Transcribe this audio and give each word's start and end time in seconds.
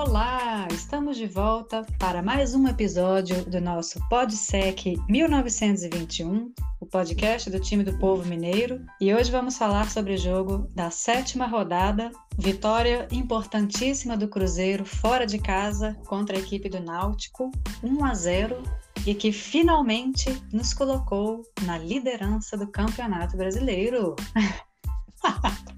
Olá, 0.00 0.68
estamos 0.70 1.16
de 1.16 1.26
volta 1.26 1.84
para 1.98 2.22
mais 2.22 2.54
um 2.54 2.68
episódio 2.68 3.44
do 3.44 3.60
nosso 3.60 3.98
PodSec 4.08 4.96
1921, 5.08 6.52
o 6.78 6.86
podcast 6.86 7.50
do 7.50 7.58
time 7.58 7.82
do 7.82 7.98
povo 7.98 8.24
mineiro. 8.24 8.80
E 9.00 9.12
hoje 9.12 9.32
vamos 9.32 9.58
falar 9.58 9.90
sobre 9.90 10.14
o 10.14 10.16
jogo 10.16 10.70
da 10.72 10.88
sétima 10.88 11.48
rodada, 11.48 12.12
vitória 12.38 13.08
importantíssima 13.10 14.16
do 14.16 14.28
Cruzeiro 14.28 14.84
fora 14.84 15.26
de 15.26 15.40
casa 15.40 15.96
contra 16.06 16.36
a 16.36 16.40
equipe 16.40 16.68
do 16.68 16.78
Náutico, 16.78 17.50
1 17.82 18.04
a 18.04 18.14
0, 18.14 18.62
e 19.04 19.16
que 19.16 19.32
finalmente 19.32 20.30
nos 20.52 20.72
colocou 20.72 21.42
na 21.62 21.76
liderança 21.76 22.56
do 22.56 22.68
Campeonato 22.68 23.36
Brasileiro. 23.36 24.14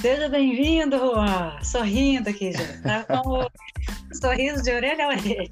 Seja 0.00 0.28
bem-vindo, 0.28 0.98
Juan. 0.98 1.58
Sorrindo 1.62 2.28
aqui, 2.28 2.52
gente. 2.52 2.82
Tá 2.82 3.04
com 3.04 3.40
o 3.40 3.50
sorriso 4.14 4.62
de 4.62 4.70
orelha 4.70 5.06
a 5.06 5.08
orelha. 5.08 5.50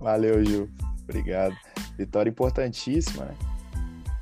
Valeu, 0.00 0.44
Gil. 0.44 0.70
Obrigado. 1.04 1.56
Vitória 1.96 2.30
importantíssima, 2.30 3.24
né? 3.24 3.34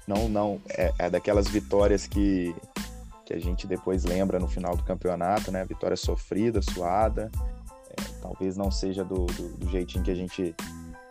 Não, 0.07 0.29
não, 0.29 0.61
é, 0.71 0.93
é, 0.99 1.11
daquelas 1.11 1.49
vitórias 1.49 2.07
que, 2.07 2.55
que 3.25 3.35
a 3.35 3.39
gente 3.39 3.67
depois 3.67 4.05
lembra 4.05 4.39
no 4.39 4.49
final 4.49 4.77
do 4.77 4.83
campeonato, 4.83 5.51
né? 5.51 5.65
Vitória 5.65 5.97
sofrida, 5.97 6.63
suada. 6.63 7.31
É, 7.91 8.03
talvez 8.23 8.57
não 8.57 8.71
seja 8.71 9.05
do, 9.05 9.27
do, 9.27 9.57
do 9.57 9.71
jeitinho 9.71 10.05
que 10.05 10.11
a 10.11 10.17
gente 10.17 10.55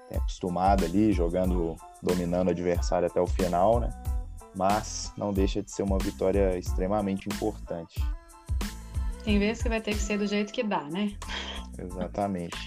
tem 0.08 0.18
acostumado 0.18 0.86
ali, 0.86 1.12
jogando, 1.12 1.76
dominando 2.02 2.48
o 2.48 2.52
adversário 2.52 3.08
até 3.08 3.22
o 3.22 3.28
final, 3.28 3.80
né? 3.80 3.90
Mas 4.56 5.12
não 5.18 5.32
deixa 5.32 5.62
de 5.62 5.72
ser 5.72 5.84
uma 5.84 5.98
vitória 5.98 6.58
extremamente 6.58 7.28
importante. 7.28 8.00
Tem 9.24 9.38
vezes 9.38 9.62
que 9.62 9.70
vai 9.70 9.82
ter 9.82 9.92
que 9.92 10.02
ser 10.02 10.18
do 10.18 10.28
jeito 10.28 10.52
que 10.54 10.64
dá, 10.64 10.84
né? 10.86 11.18
Exatamente. 11.78 12.58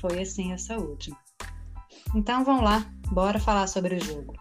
Foi 0.00 0.20
assim 0.20 0.52
essa 0.52 0.76
última. 0.76 1.16
Então 2.14 2.44
vamos 2.44 2.62
lá, 2.62 2.86
bora 3.10 3.38
falar 3.38 3.66
sobre 3.66 3.96
o 3.96 4.00
jogo. 4.00 4.34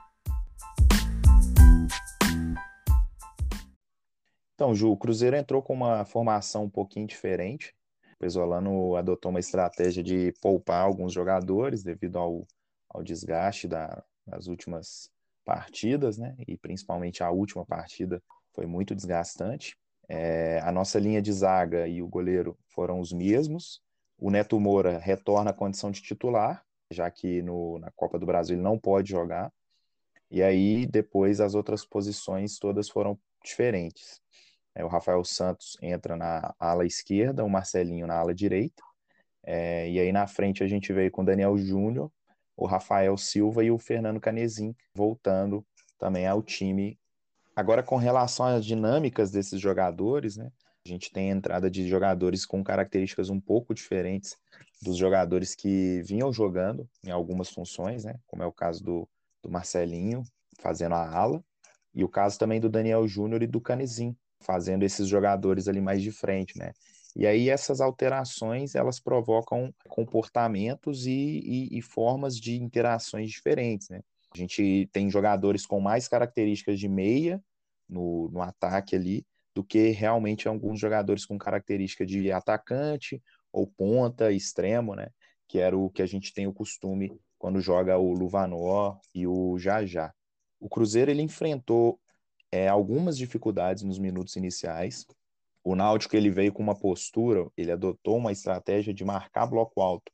Então, 4.56 4.74
Ju, 4.74 4.92
o 4.92 4.98
Cruzeiro 4.98 5.36
entrou 5.36 5.62
com 5.62 5.74
uma 5.74 6.06
formação 6.06 6.64
um 6.64 6.70
pouquinho 6.70 7.06
diferente. 7.06 7.76
O 8.14 8.20
Pesolano 8.20 8.96
adotou 8.96 9.30
uma 9.30 9.40
estratégia 9.40 10.02
de 10.02 10.34
poupar 10.42 10.82
alguns 10.82 11.12
jogadores 11.12 11.84
devido 11.84 12.18
ao, 12.18 12.48
ao 12.90 13.04
desgaste 13.04 13.68
da, 13.68 14.02
das 14.26 14.48
últimas 14.48 15.12
partidas, 15.46 16.18
né? 16.18 16.36
E 16.48 16.58
principalmente 16.58 17.24
a 17.24 17.30
última 17.30 17.66
partida 17.66 18.22
foi 18.54 18.66
muito 18.66 18.96
desgastante. 18.96 19.78
É, 20.10 20.60
a 20.64 20.72
nossa 20.72 21.00
linha 21.00 21.22
de 21.22 21.32
zaga 21.32 21.88
e 21.88 22.02
o 22.02 22.08
goleiro 22.08 22.58
foram 22.68 23.00
os 23.00 23.14
mesmos. 23.14 23.82
O 24.18 24.32
Neto 24.32 24.60
Moura 24.60 24.98
retorna 24.98 25.52
à 25.52 25.54
condição 25.54 25.92
de 25.92 26.02
titular, 26.02 26.64
já 26.92 27.10
que 27.10 27.42
no, 27.42 27.80
na 27.80 27.92
Copa 27.92 28.18
do 28.18 28.26
Brasil 28.26 28.56
ele 28.56 28.64
não 28.64 28.78
pode 28.78 29.12
jogar. 29.12 29.52
E 30.32 30.42
aí, 30.42 30.86
depois, 30.86 31.40
as 31.40 31.54
outras 31.54 31.86
posições 31.86 32.58
todas 32.58 32.90
foram 32.90 33.18
diferentes. 33.44 34.20
É, 34.74 34.84
o 34.84 34.88
Rafael 34.88 35.24
Santos 35.24 35.78
entra 35.82 36.16
na 36.16 36.54
ala 36.60 36.86
esquerda, 36.86 37.44
o 37.44 37.50
Marcelinho 37.50 38.08
na 38.08 38.18
ala 38.18 38.34
direita. 38.34 38.82
É, 39.44 39.90
e 39.90 40.00
aí, 40.00 40.12
na 40.12 40.28
frente, 40.28 40.64
a 40.64 40.68
gente 40.68 40.92
veio 40.92 41.12
com 41.12 41.22
o 41.22 41.26
Daniel 41.26 41.58
Júnior 41.58 42.12
o 42.56 42.66
Rafael 42.66 43.18
Silva 43.18 43.64
e 43.64 43.72
o 43.72 43.78
Fernando 43.78 44.20
Canezin 44.20 44.76
voltando 44.94 45.66
também 45.98 46.28
ao 46.28 46.42
time. 46.42 46.98
Agora, 47.56 47.82
com 47.84 47.98
relação 47.98 48.46
às 48.46 48.66
dinâmicas 48.66 49.32
desses 49.32 49.60
jogadores, 49.60 50.38
né? 50.38 50.52
A 50.86 50.90
gente 50.90 51.12
tem 51.12 51.32
a 51.32 51.36
entrada 51.36 51.70
de 51.70 51.88
jogadores 51.88 52.46
com 52.46 52.64
características 52.64 53.30
um 53.32 53.40
pouco 53.40 53.74
diferentes 53.74 54.38
dos 54.82 54.98
jogadores 54.98 55.56
que 55.56 56.04
vinham 56.04 56.32
jogando 56.32 56.88
em 57.04 57.10
algumas 57.10 57.50
funções, 57.50 58.06
né? 58.06 58.20
Como 58.28 58.44
é 58.44 58.46
o 58.46 58.52
caso 58.52 58.84
do, 58.84 59.10
do 59.42 59.50
Marcelinho, 59.50 60.22
fazendo 60.60 60.94
a 60.94 61.10
ala, 61.10 61.44
e 61.94 62.04
o 62.04 62.10
caso 62.10 62.38
também 62.38 62.60
do 62.60 62.70
Daniel 62.70 63.08
Júnior 63.08 63.42
e 63.42 63.48
do 63.48 63.60
Canezin, 63.60 64.16
fazendo 64.42 64.84
esses 64.84 65.08
jogadores 65.08 65.68
ali 65.68 65.82
mais 65.82 66.04
de 66.04 66.12
frente, 66.12 66.58
né? 66.58 66.72
E 67.16 67.26
aí 67.26 67.50
essas 67.50 67.80
alterações 67.80 68.76
elas 68.76 69.00
provocam 69.00 69.74
comportamentos 69.88 71.06
e, 71.06 71.12
e, 71.12 71.78
e 71.78 71.82
formas 71.82 72.38
de 72.38 72.62
interações 72.62 73.30
diferentes, 73.30 73.90
né? 73.90 74.02
A 74.34 74.38
gente 74.38 74.90
tem 74.92 75.10
jogadores 75.10 75.66
com 75.66 75.80
mais 75.80 76.10
características 76.10 76.78
de 76.78 76.90
meia 76.90 77.42
no, 77.88 78.30
no 78.30 78.42
ataque 78.42 78.96
ali 78.96 79.26
do 79.54 79.64
que 79.64 79.92
realmente 79.92 80.50
alguns 80.50 80.78
jogadores 80.78 81.26
com 81.26 81.38
característica 81.38 82.06
de 82.06 82.30
atacante 82.34 83.24
ou 83.52 83.66
ponta, 83.66 84.34
extremo, 84.34 84.94
né? 84.94 85.08
Que 85.48 85.60
era 85.60 85.78
o 85.78 85.90
que 85.90 86.02
a 86.02 86.06
gente 86.06 86.34
tem 86.34 86.48
o 86.48 86.54
costume 86.54 87.18
quando 87.38 87.62
joga 87.62 87.98
o 87.98 88.12
Luvanor 88.12 89.00
e 89.14 89.26
o 89.26 89.58
Jajá. 89.58 90.14
O 90.60 90.68
Cruzeiro 90.68 91.12
ele 91.12 91.22
enfrentou 91.22 91.98
é, 92.52 92.68
algumas 92.68 93.18
dificuldades 93.18 93.84
nos 93.84 94.00
minutos 94.00 94.36
iniciais, 94.36 95.06
o 95.66 95.76
Náutico 95.76 96.16
ele 96.16 96.30
veio 96.30 96.54
com 96.54 96.62
uma 96.62 96.78
postura, 96.78 97.50
ele 97.58 97.72
adotou 97.72 98.18
uma 98.18 98.32
estratégia 98.32 98.94
de 98.94 99.04
marcar 99.04 99.48
bloco 99.48 99.82
alto 99.82 100.12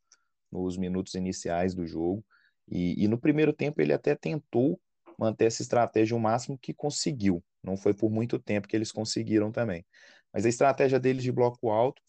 nos 0.50 0.78
minutos 0.78 1.14
iniciais 1.14 1.76
do 1.76 1.86
jogo. 1.86 2.24
E, 2.70 3.04
e, 3.04 3.08
no 3.10 3.18
primeiro 3.18 3.52
tempo 3.52 3.82
ele 3.82 3.92
até 3.92 4.16
tentou 4.16 4.80
manter 5.20 5.46
essa 5.46 5.62
estratégia 5.62 6.16
o 6.16 6.20
máximo 6.20 6.58
que 6.58 6.74
conseguiu. 6.74 7.44
Não 7.62 7.76
foi 7.76 7.94
por 7.94 8.10
muito 8.10 8.40
tempo 8.40 8.66
que 8.66 8.76
eles 8.78 8.94
conseguiram 8.94 9.52
também. 9.52 9.86
Mas 10.34 10.46
a 10.46 10.50
estratégia 10.50 10.98
deles 10.98 11.22
de 11.22 11.34
bloco 11.34 11.70
alto 11.70 12.02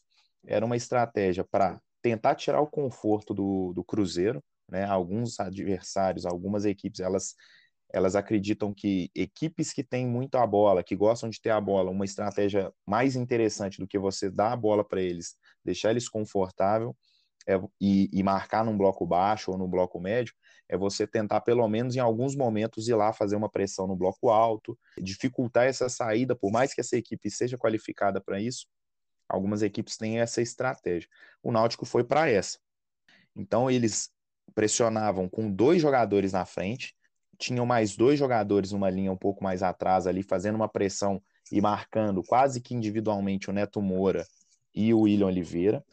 era 0.46 0.64
uma 0.64 0.76
estratégia 0.76 1.42
para 1.42 1.80
tentar 2.00 2.36
tirar 2.36 2.60
o 2.60 2.68
conforto 2.68 3.34
do, 3.34 3.72
do 3.72 3.82
Cruzeiro. 3.82 4.40
Né? 4.70 4.84
Alguns 4.84 5.40
adversários, 5.40 6.24
algumas 6.24 6.64
equipes, 6.64 7.00
elas 7.00 7.34
elas 7.92 8.16
acreditam 8.16 8.72
que 8.72 9.10
equipes 9.14 9.72
que 9.72 9.84
têm 9.84 10.06
muito 10.06 10.36
a 10.36 10.46
bola, 10.46 10.82
que 10.82 10.96
gostam 10.96 11.28
de 11.28 11.40
ter 11.40 11.50
a 11.50 11.60
bola, 11.60 11.90
uma 11.90 12.04
estratégia 12.04 12.72
mais 12.86 13.16
interessante 13.16 13.78
do 13.78 13.86
que 13.86 13.98
você 13.98 14.30
dar 14.30 14.52
a 14.52 14.56
bola 14.56 14.82
para 14.82 15.00
eles, 15.00 15.36
deixar 15.62 15.90
eles 15.90 16.08
confortável 16.08 16.96
é, 17.46 17.60
e, 17.80 18.08
e, 18.12 18.22
marcar 18.22 18.64
num 18.64 18.76
bloco 18.78 19.04
baixo 19.04 19.50
ou 19.50 19.58
no 19.58 19.68
bloco 19.68 20.00
médio, 20.00 20.32
é 20.68 20.76
você 20.76 21.06
tentar, 21.06 21.40
pelo 21.42 21.66
menos 21.68 21.94
em 21.94 21.98
alguns 21.98 22.34
momentos, 22.34 22.88
ir 22.88 22.94
lá 22.94 23.12
fazer 23.12 23.36
uma 23.36 23.50
pressão 23.50 23.86
no 23.86 23.96
bloco 23.96 24.30
alto, 24.30 24.78
dificultar 24.98 25.66
essa 25.66 25.88
saída, 25.88 26.34
por 26.34 26.50
mais 26.50 26.72
que 26.72 26.80
essa 26.80 26.96
equipe 26.96 27.30
seja 27.30 27.58
qualificada 27.58 28.20
para 28.20 28.40
isso, 28.40 28.66
algumas 29.28 29.62
equipes 29.62 29.96
têm 29.96 30.20
essa 30.20 30.40
estratégia. 30.40 31.08
O 31.42 31.52
Náutico 31.52 31.84
foi 31.84 32.04
para 32.04 32.28
essa. 32.30 32.58
Então, 33.34 33.70
eles 33.70 34.10
pressionavam 34.54 35.28
com 35.28 35.50
dois 35.50 35.82
jogadores 35.82 36.32
na 36.32 36.44
frente, 36.44 36.94
tinham 37.42 37.66
mais 37.66 37.96
dois 37.96 38.18
jogadores 38.18 38.70
numa 38.70 38.88
linha 38.88 39.10
um 39.10 39.16
pouco 39.16 39.42
mais 39.42 39.62
atrás 39.62 40.06
ali, 40.06 40.22
fazendo 40.22 40.54
uma 40.54 40.68
pressão 40.68 41.20
e 41.50 41.60
marcando 41.60 42.22
quase 42.22 42.60
que 42.60 42.74
individualmente 42.74 43.50
o 43.50 43.52
Neto 43.52 43.82
Moura 43.82 44.24
e 44.72 44.94
o 44.94 45.00
William 45.00 45.26
Oliveira. 45.26 45.84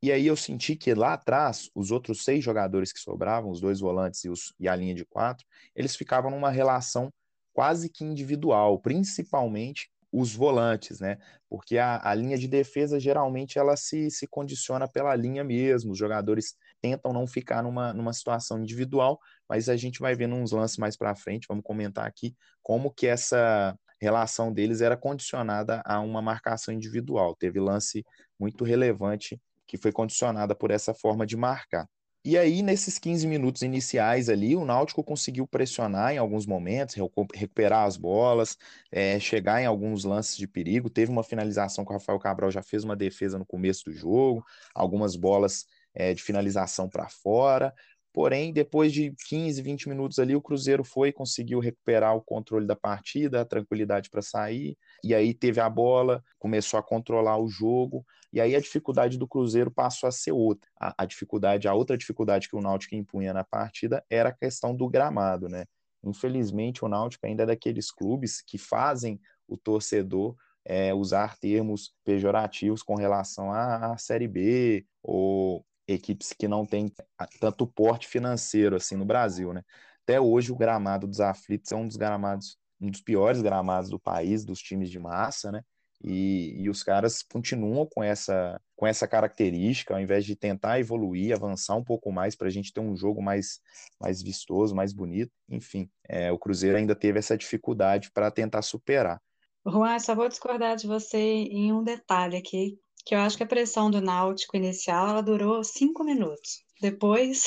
E 0.00 0.12
aí 0.12 0.26
eu 0.26 0.36
senti 0.36 0.76
que 0.76 0.94
lá 0.94 1.14
atrás, 1.14 1.68
os 1.74 1.90
outros 1.90 2.24
seis 2.24 2.42
jogadores 2.42 2.92
que 2.92 3.00
sobravam, 3.00 3.50
os 3.50 3.60
dois 3.60 3.80
volantes 3.80 4.24
e, 4.24 4.28
os, 4.28 4.54
e 4.58 4.68
a 4.68 4.76
linha 4.76 4.94
de 4.94 5.04
quatro, 5.04 5.44
eles 5.74 5.96
ficavam 5.96 6.30
numa 6.30 6.50
relação 6.50 7.12
quase 7.52 7.88
que 7.88 8.04
individual, 8.04 8.78
principalmente 8.78 9.90
os 10.12 10.34
volantes, 10.34 11.00
né? 11.00 11.18
Porque 11.48 11.78
a, 11.78 12.00
a 12.02 12.14
linha 12.14 12.36
de 12.38 12.46
defesa 12.46 13.00
geralmente 13.00 13.58
ela 13.58 13.76
se, 13.76 14.10
se 14.10 14.26
condiciona 14.26 14.86
pela 14.86 15.14
linha 15.16 15.42
mesmo. 15.42 15.92
Os 15.92 15.98
jogadores 15.98 16.54
tentam 16.82 17.12
não 17.12 17.26
ficar 17.26 17.62
numa, 17.62 17.92
numa 17.92 18.12
situação 18.12 18.60
individual, 18.60 19.18
mas 19.48 19.68
a 19.68 19.76
gente 19.76 20.00
vai 20.00 20.14
ver 20.14 20.30
uns 20.30 20.52
lances 20.52 20.76
mais 20.76 20.96
para 20.96 21.14
frente, 21.14 21.46
vamos 21.48 21.64
comentar 21.64 22.06
aqui 22.06 22.36
como 22.62 22.92
que 22.92 23.06
essa 23.06 23.78
relação 24.00 24.52
deles 24.52 24.80
era 24.80 24.96
condicionada 24.96 25.80
a 25.84 26.00
uma 26.00 26.20
marcação 26.20 26.74
individual. 26.74 27.36
Teve 27.36 27.60
lance 27.60 28.04
muito 28.38 28.64
relevante 28.64 29.40
que 29.66 29.78
foi 29.78 29.92
condicionada 29.92 30.54
por 30.54 30.72
essa 30.72 30.92
forma 30.92 31.24
de 31.24 31.36
marcar. 31.36 31.88
E 32.24 32.38
aí, 32.38 32.62
nesses 32.62 33.00
15 33.00 33.26
minutos 33.26 33.62
iniciais 33.62 34.28
ali, 34.28 34.54
o 34.54 34.64
Náutico 34.64 35.02
conseguiu 35.02 35.44
pressionar 35.44 36.12
em 36.12 36.18
alguns 36.18 36.46
momentos, 36.46 36.94
recuperar 37.34 37.84
as 37.84 37.96
bolas, 37.96 38.56
é, 38.92 39.18
chegar 39.18 39.60
em 39.60 39.66
alguns 39.66 40.04
lances 40.04 40.36
de 40.36 40.46
perigo. 40.46 40.88
Teve 40.88 41.10
uma 41.10 41.24
finalização 41.24 41.84
que 41.84 41.90
o 41.90 41.94
Rafael 41.94 42.20
Cabral 42.20 42.48
já 42.48 42.62
fez 42.62 42.84
uma 42.84 42.94
defesa 42.94 43.38
no 43.40 43.44
começo 43.44 43.86
do 43.86 43.92
jogo, 43.92 44.44
algumas 44.72 45.16
bolas 45.16 45.66
é, 45.94 46.14
de 46.14 46.22
finalização 46.22 46.88
para 46.88 47.08
fora. 47.08 47.74
Porém, 48.12 48.52
depois 48.52 48.92
de 48.92 49.14
15, 49.26 49.62
20 49.62 49.88
minutos 49.88 50.18
ali, 50.18 50.36
o 50.36 50.42
Cruzeiro 50.42 50.84
foi 50.84 51.08
e 51.08 51.12
conseguiu 51.12 51.60
recuperar 51.60 52.14
o 52.14 52.20
controle 52.20 52.66
da 52.66 52.76
partida, 52.76 53.40
a 53.40 53.44
tranquilidade 53.44 54.10
para 54.10 54.20
sair. 54.20 54.76
E 55.02 55.14
aí 55.14 55.32
teve 55.32 55.60
a 55.60 55.70
bola, 55.70 56.22
começou 56.38 56.78
a 56.78 56.82
controlar 56.82 57.38
o 57.38 57.48
jogo. 57.48 58.04
E 58.30 58.38
aí 58.38 58.54
a 58.54 58.60
dificuldade 58.60 59.16
do 59.16 59.26
Cruzeiro 59.26 59.70
passou 59.70 60.08
a 60.08 60.12
ser 60.12 60.32
outra. 60.32 60.68
A, 60.78 60.94
a 60.98 61.06
dificuldade, 61.06 61.66
a 61.66 61.72
outra 61.72 61.96
dificuldade 61.96 62.50
que 62.50 62.56
o 62.56 62.60
Náutico 62.60 62.94
impunha 62.94 63.32
na 63.32 63.44
partida 63.44 64.04
era 64.10 64.28
a 64.28 64.34
questão 64.34 64.76
do 64.76 64.88
gramado, 64.90 65.48
né? 65.48 65.64
Infelizmente, 66.04 66.84
o 66.84 66.88
Náutico 66.88 67.26
ainda 67.26 67.44
é 67.44 67.46
daqueles 67.46 67.90
clubes 67.90 68.42
que 68.42 68.58
fazem 68.58 69.18
o 69.48 69.56
torcedor 69.56 70.36
é, 70.64 70.92
usar 70.92 71.38
termos 71.38 71.94
pejorativos 72.04 72.82
com 72.82 72.94
relação 72.94 73.50
à, 73.52 73.92
à 73.92 73.98
Série 73.98 74.28
B 74.28 74.84
ou 75.02 75.64
equipes 75.92 76.32
que 76.32 76.48
não 76.48 76.66
têm 76.66 76.92
tanto 77.40 77.66
porte 77.66 78.08
financeiro 78.08 78.76
assim 78.76 78.96
no 78.96 79.04
Brasil, 79.04 79.52
né? 79.52 79.62
Até 80.02 80.20
hoje 80.20 80.50
o 80.50 80.56
gramado 80.56 81.06
dos 81.06 81.20
aflitos 81.20 81.70
é 81.72 81.76
um 81.76 81.86
dos 81.86 81.96
gramados, 81.96 82.56
um 82.80 82.90
dos 82.90 83.00
piores 83.00 83.40
gramados 83.40 83.88
do 83.88 83.98
país, 83.98 84.44
dos 84.44 84.60
times 84.60 84.90
de 84.90 84.98
massa, 84.98 85.52
né? 85.52 85.62
E, 86.04 86.60
e, 86.60 86.68
os 86.68 86.82
caras 86.82 87.22
continuam 87.22 87.86
com 87.86 88.02
essa, 88.02 88.60
com 88.74 88.84
essa 88.84 89.06
característica, 89.06 89.94
ao 89.94 90.00
invés 90.00 90.24
de 90.24 90.34
tentar 90.34 90.80
evoluir, 90.80 91.32
avançar 91.32 91.76
um 91.76 91.84
pouco 91.84 92.10
mais 92.10 92.34
para 92.34 92.48
a 92.48 92.50
gente 92.50 92.72
ter 92.72 92.80
um 92.80 92.96
jogo 92.96 93.22
mais, 93.22 93.60
mais 94.00 94.20
vistoso, 94.20 94.74
mais 94.74 94.92
bonito. 94.92 95.30
Enfim, 95.48 95.88
é, 96.08 96.32
o 96.32 96.38
Cruzeiro 96.38 96.76
ainda 96.76 96.96
teve 96.96 97.20
essa 97.20 97.38
dificuldade 97.38 98.10
para 98.10 98.32
tentar 98.32 98.62
superar. 98.62 99.22
Juan, 99.64 99.96
só 100.00 100.12
vou 100.16 100.28
discordar 100.28 100.74
de 100.74 100.88
você 100.88 101.18
em 101.18 101.72
um 101.72 101.84
detalhe 101.84 102.36
aqui, 102.36 102.80
que 103.04 103.14
eu 103.14 103.18
acho 103.18 103.36
que 103.36 103.42
a 103.42 103.46
pressão 103.46 103.90
do 103.90 104.00
Náutico 104.00 104.56
inicial 104.56 105.08
ela 105.08 105.22
durou 105.22 105.62
cinco 105.64 106.04
minutos. 106.04 106.62
Depois, 106.80 107.46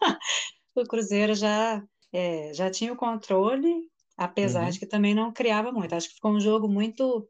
o 0.74 0.84
Cruzeiro 0.84 1.34
já, 1.34 1.82
é, 2.12 2.52
já 2.54 2.70
tinha 2.70 2.92
o 2.92 2.96
controle, 2.96 3.88
apesar 4.16 4.64
uhum. 4.64 4.70
de 4.70 4.78
que 4.78 4.86
também 4.86 5.14
não 5.14 5.32
criava 5.32 5.72
muito. 5.72 5.94
Acho 5.94 6.08
que 6.08 6.14
ficou 6.14 6.32
um 6.32 6.40
jogo 6.40 6.68
muito 6.68 7.28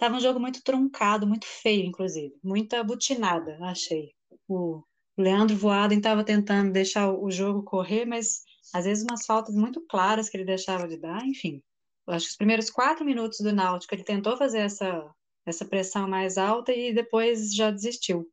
Tava 0.00 0.16
um 0.16 0.20
jogo 0.20 0.40
muito 0.40 0.62
truncado, 0.64 1.26
muito 1.26 1.44
feio, 1.44 1.84
inclusive. 1.84 2.32
Muita 2.42 2.82
butinada, 2.82 3.58
achei. 3.60 4.14
O 4.48 4.82
Leandro 5.14 5.54
Voaden 5.54 5.98
estava 5.98 6.24
tentando 6.24 6.72
deixar 6.72 7.12
o 7.12 7.30
jogo 7.30 7.62
correr, 7.62 8.06
mas 8.06 8.40
às 8.72 8.86
vezes 8.86 9.04
umas 9.04 9.26
faltas 9.26 9.54
muito 9.54 9.84
claras 9.86 10.30
que 10.30 10.38
ele 10.38 10.46
deixava 10.46 10.88
de 10.88 10.96
dar, 10.96 11.22
enfim. 11.26 11.62
Acho 12.08 12.24
que 12.24 12.30
os 12.30 12.36
primeiros 12.36 12.70
quatro 12.70 13.04
minutos 13.04 13.40
do 13.40 13.52
Náutico 13.52 13.94
ele 13.94 14.02
tentou 14.02 14.38
fazer 14.38 14.60
essa, 14.60 15.06
essa 15.46 15.64
pressão 15.64 16.08
mais 16.08 16.38
alta 16.38 16.72
e 16.72 16.92
depois 16.92 17.54
já 17.54 17.70
desistiu. 17.70 18.28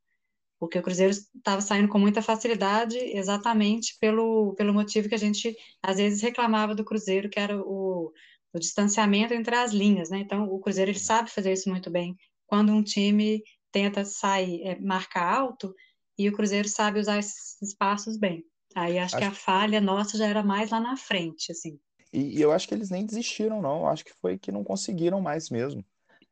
Porque 0.59 0.79
o 0.79 0.83
Cruzeiro 0.83 1.11
estava 1.11 1.61
saindo 1.61 1.87
com 1.87 1.99
muita 1.99 2.21
facilidade, 2.21 2.97
exatamente 2.97 3.95
pelo, 3.99 4.55
pelo 4.55 4.73
motivo 4.73 5.07
que 5.07 5.15
a 5.15 5.19
gente 5.19 5.55
às 5.83 5.97
vezes 5.97 6.21
reclamava 6.21 6.73
do 6.73 6.83
Cruzeiro, 6.83 7.29
que 7.29 7.39
era 7.39 7.59
o, 7.59 8.11
o 8.53 8.59
distanciamento 8.59 9.33
entre 9.33 9.55
as 9.55 9.71
linhas, 9.71 10.09
né? 10.09 10.19
Então, 10.19 10.45
o 10.45 10.59
Cruzeiro 10.59 10.91
ele 10.91 10.99
sabe 10.99 11.29
fazer 11.29 11.53
isso 11.53 11.69
muito 11.69 11.91
bem. 11.91 12.15
Quando 12.47 12.71
um 12.71 12.83
time 12.83 13.43
tenta 13.71 14.03
sair, 14.03 14.61
é, 14.63 14.79
marcar 14.79 15.31
alto, 15.31 15.73
e 16.17 16.27
o 16.27 16.33
Cruzeiro 16.33 16.67
sabe 16.67 16.99
usar 16.99 17.19
esses 17.19 17.61
espaços 17.61 18.17
bem. 18.17 18.43
Aí 18.75 18.97
acho, 18.97 19.15
acho, 19.15 19.17
que 19.17 19.31
a 19.31 19.35
falha 19.35 19.79
nossa 19.79 20.17
já 20.17 20.25
era 20.25 20.41
mais 20.41 20.71
lá 20.71 20.79
na 20.79 20.97
frente, 20.97 21.51
assim. 21.51 21.79
E, 22.11 22.37
e 22.37 22.41
eu 22.41 22.51
acho 22.51 22.67
que 22.67 22.73
eles 22.73 22.89
nem 22.89 23.05
desistiram, 23.05 23.61
não. 23.61 23.81
Eu 23.81 23.87
acho 23.87 24.03
que 24.03 24.13
foi 24.19 24.37
que 24.37 24.51
não 24.51 24.63
conseguiram 24.63 25.21
mais 25.21 25.49
mesmo. 25.49 25.85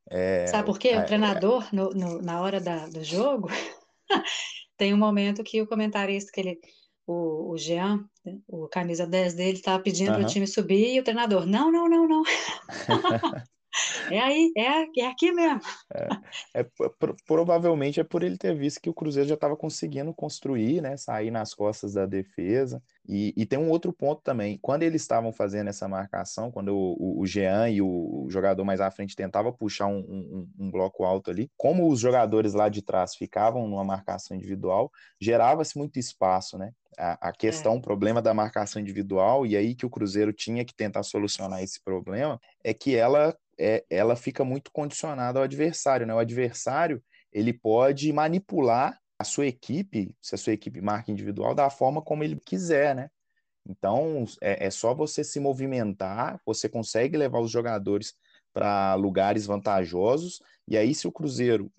É, 0.10 0.48
Sabe 0.48 0.66
por 0.66 0.78
quê? 0.78 0.90
É, 0.90 1.00
o 1.00 1.06
treinador, 1.06 1.68
no, 1.74 1.90
no, 1.92 2.22
na 2.22 2.42
hora 2.42 2.60
da, 2.62 2.88
do 2.88 3.04
jogo, 3.04 3.50
tem 4.78 4.94
um 4.94 4.98
momento 4.98 5.44
que 5.44 5.62
o 5.62 5.68
comentarista 5.68 6.32
que 6.32 6.40
ele 6.40 6.60
o, 7.08 7.52
o 7.52 7.58
Jean, 7.58 8.04
o 8.48 8.68
camisa 8.68 9.06
10 9.06 9.36
dele, 9.36 9.58
estava 9.58 9.82
pedindo 9.82 10.12
uhum. 10.12 10.18
para 10.18 10.26
o 10.26 10.30
time 10.30 10.48
subir 10.48 10.96
e 10.96 11.00
o 11.00 11.04
treinador, 11.04 11.46
não, 11.46 11.72
não, 11.72 11.88
não, 11.88 12.08
não. 12.08 12.24
é 14.12 14.20
aí, 14.20 14.52
é, 14.58 15.02
é 15.02 15.08
aqui 15.08 15.32
mesmo. 15.32 15.62
É, 15.94 16.62
é, 16.62 16.66
provavelmente 17.26 18.00
é 18.00 18.04
por 18.04 18.24
ele 18.24 18.38
ter 18.38 18.56
visto 18.56 18.82
que 18.82 18.90
o 18.90 18.94
Cruzeiro 18.94 19.30
já 19.30 19.36
estava 19.36 19.56
conseguindo 19.56 20.14
construir, 20.14 20.82
né, 20.82 20.98
sair 20.98 21.32
nas 21.32 21.54
costas 21.54 21.94
da 21.94 22.06
defesa. 22.06 22.82
E, 23.08 23.34
e, 23.38 23.46
tem 23.46 23.60
um 23.60 23.70
outro 23.70 23.94
ponto 23.94 24.22
também, 24.24 24.58
quando 24.62 24.82
eles 24.82 25.02
estavam 25.02 25.32
fazendo 25.32 25.68
essa 25.68 25.88
marcação, 25.88 26.52
quando 26.52 26.76
o, 26.76 27.22
o, 27.22 27.26
Jean 27.28 27.70
e 27.70 27.80
o, 27.82 28.26
jogador 28.30 28.64
mais 28.66 28.82
à 28.82 28.90
frente 28.90 29.16
tentavam 29.16 29.54
puxar 29.54 29.86
um, 29.86 30.00
um, 30.00 30.50
um, 30.60 30.72
bloco 30.72 31.04
alto 31.04 31.30
ali, 31.30 31.52
como 31.56 31.88
os 31.88 32.00
jogadores 32.00 32.54
lá 32.54 32.68
de 32.68 32.82
trás 32.82 33.16
ficavam 33.16 33.68
numa 33.68 33.84
marcação 33.84 34.36
individual, 34.36 34.92
gerava-se 35.22 35.78
muito 35.78 36.00
espaço, 36.00 36.58
né? 36.58 36.72
A, 36.98 37.30
a 37.30 37.32
questão, 37.32 37.74
é. 37.74 37.78
o 37.78 37.82
problema 37.82 38.22
da 38.22 38.34
marcação 38.34 38.82
individual, 38.82 39.46
e 39.46 39.56
aí 39.56 39.76
que 39.76 39.86
o 39.86 39.90
Cruzeiro 39.90 40.34
tinha 40.34 40.66
que 40.66 40.74
tentar 40.74 41.04
solucionar 41.04 41.62
esse 41.62 41.80
problema, 41.84 42.40
é 42.64 42.74
que 42.74 42.96
ela, 42.96 43.36
é, 43.58 43.86
ela 43.90 44.16
fica 44.16 44.44
muito 44.44 44.72
condicionada 44.72 45.40
ao 45.40 45.44
adversário, 45.44 46.06
né? 46.06 46.14
O 46.14 46.20
adversário, 46.20 47.04
ele 47.32 47.54
pode 47.54 48.12
manipular 48.12 49.00
a 49.18 49.24
sua 49.24 49.48
equipe, 49.48 50.14
se 50.22 50.36
a 50.36 50.38
sua 50.38 50.54
equipe 50.54 50.82
marca 50.82 51.12
individual, 51.12 51.56
da 51.56 51.70
forma 51.70 52.02
como 52.02 52.24
ele 52.24 52.40
quiser, 52.46 52.96
né? 52.96 53.10
Então, 53.68 54.26
é, 54.42 54.68
é 54.68 54.70
só 54.70 54.94
você 54.94 55.24
se 55.24 55.40
movimentar, 55.40 56.40
você 56.46 56.70
consegue 56.70 57.18
levar 57.18 57.40
os 57.40 57.50
jogadores 57.50 58.14
para 58.54 58.94
lugares 58.96 59.46
vantajosos, 59.46 60.40
e 60.68 60.78
aí 60.78 60.94
se 60.94 61.08
o 61.08 61.12
Cruzeiro, 61.12 61.72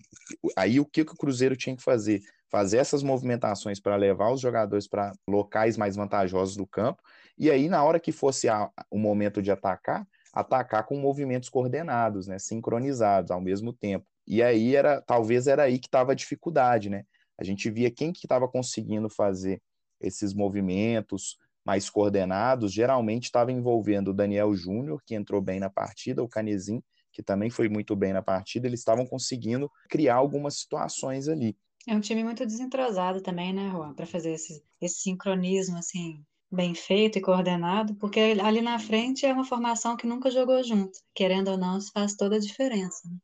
aí 0.55 0.79
o 0.79 0.85
que, 0.85 1.05
que 1.05 1.13
o 1.13 1.17
Cruzeiro 1.17 1.55
tinha 1.55 1.75
que 1.75 1.83
fazer? 1.83 2.21
fazer 2.49 2.77
essas 2.77 3.03
movimentações 3.03 3.77
para 3.77 3.97
levar 3.97 4.31
os 4.31 4.39
jogadores 4.39 4.87
para 4.87 5.11
locais 5.27 5.75
mais 5.75 5.97
vantajosos 5.97 6.55
do 6.55 6.65
campo, 6.65 7.03
e 7.37 7.51
aí, 7.51 7.69
na 7.69 7.83
hora 7.83 7.99
que 7.99 8.11
fosse 8.11 8.49
a, 8.49 8.69
o 8.89 8.97
momento 8.97 9.41
de 9.41 9.51
atacar, 9.51 10.07
atacar 10.39 10.85
com 10.85 10.99
movimentos 10.99 11.49
coordenados, 11.49 12.27
né, 12.27 12.37
sincronizados 12.37 13.31
ao 13.31 13.41
mesmo 13.41 13.73
tempo. 13.73 14.05
E 14.27 14.43
aí 14.43 14.75
era, 14.75 15.01
talvez 15.01 15.47
era 15.47 15.63
aí 15.63 15.79
que 15.79 15.87
estava 15.87 16.11
a 16.11 16.15
dificuldade, 16.15 16.89
né? 16.89 17.05
A 17.39 17.43
gente 17.43 17.69
via 17.71 17.89
quem 17.89 18.11
que 18.11 18.25
estava 18.25 18.47
conseguindo 18.47 19.09
fazer 19.09 19.61
esses 19.99 20.33
movimentos 20.33 21.37
mais 21.65 21.89
coordenados, 21.89 22.71
geralmente 22.71 23.25
estava 23.25 23.51
envolvendo 23.51 24.09
o 24.09 24.13
Daniel 24.13 24.53
Júnior, 24.53 25.01
que 25.05 25.15
entrou 25.15 25.41
bem 25.41 25.59
na 25.59 25.69
partida, 25.69 26.23
o 26.23 26.27
Canesim, 26.27 26.81
que 27.11 27.23
também 27.23 27.49
foi 27.49 27.67
muito 27.67 27.95
bem 27.95 28.13
na 28.13 28.21
partida, 28.21 28.67
eles 28.67 28.79
estavam 28.79 29.05
conseguindo 29.05 29.71
criar 29.89 30.15
algumas 30.15 30.59
situações 30.59 31.27
ali. 31.27 31.57
É 31.87 31.95
um 31.95 31.99
time 31.99 32.23
muito 32.23 32.45
desentrosado 32.45 33.21
também, 33.21 33.53
né, 33.53 33.69
Juan, 33.71 33.93
para 33.93 34.05
fazer 34.05 34.33
esse, 34.33 34.63
esse 34.79 34.99
sincronismo 35.01 35.77
assim 35.77 36.23
bem 36.51 36.73
feito 36.73 37.17
e 37.17 37.21
coordenado, 37.21 37.95
porque 37.95 38.19
ali 38.41 38.61
na 38.61 38.79
frente 38.79 39.25
é 39.25 39.33
uma 39.33 39.43
formação 39.43 39.97
que 39.97 40.07
nunca 40.07 40.31
jogou 40.31 40.63
junto. 40.63 40.97
Querendo 41.13 41.51
ou 41.51 41.57
não, 41.57 41.77
isso 41.77 41.91
faz 41.93 42.15
toda 42.15 42.37
a 42.37 42.39
diferença. 42.39 43.01
Né? 43.05 43.17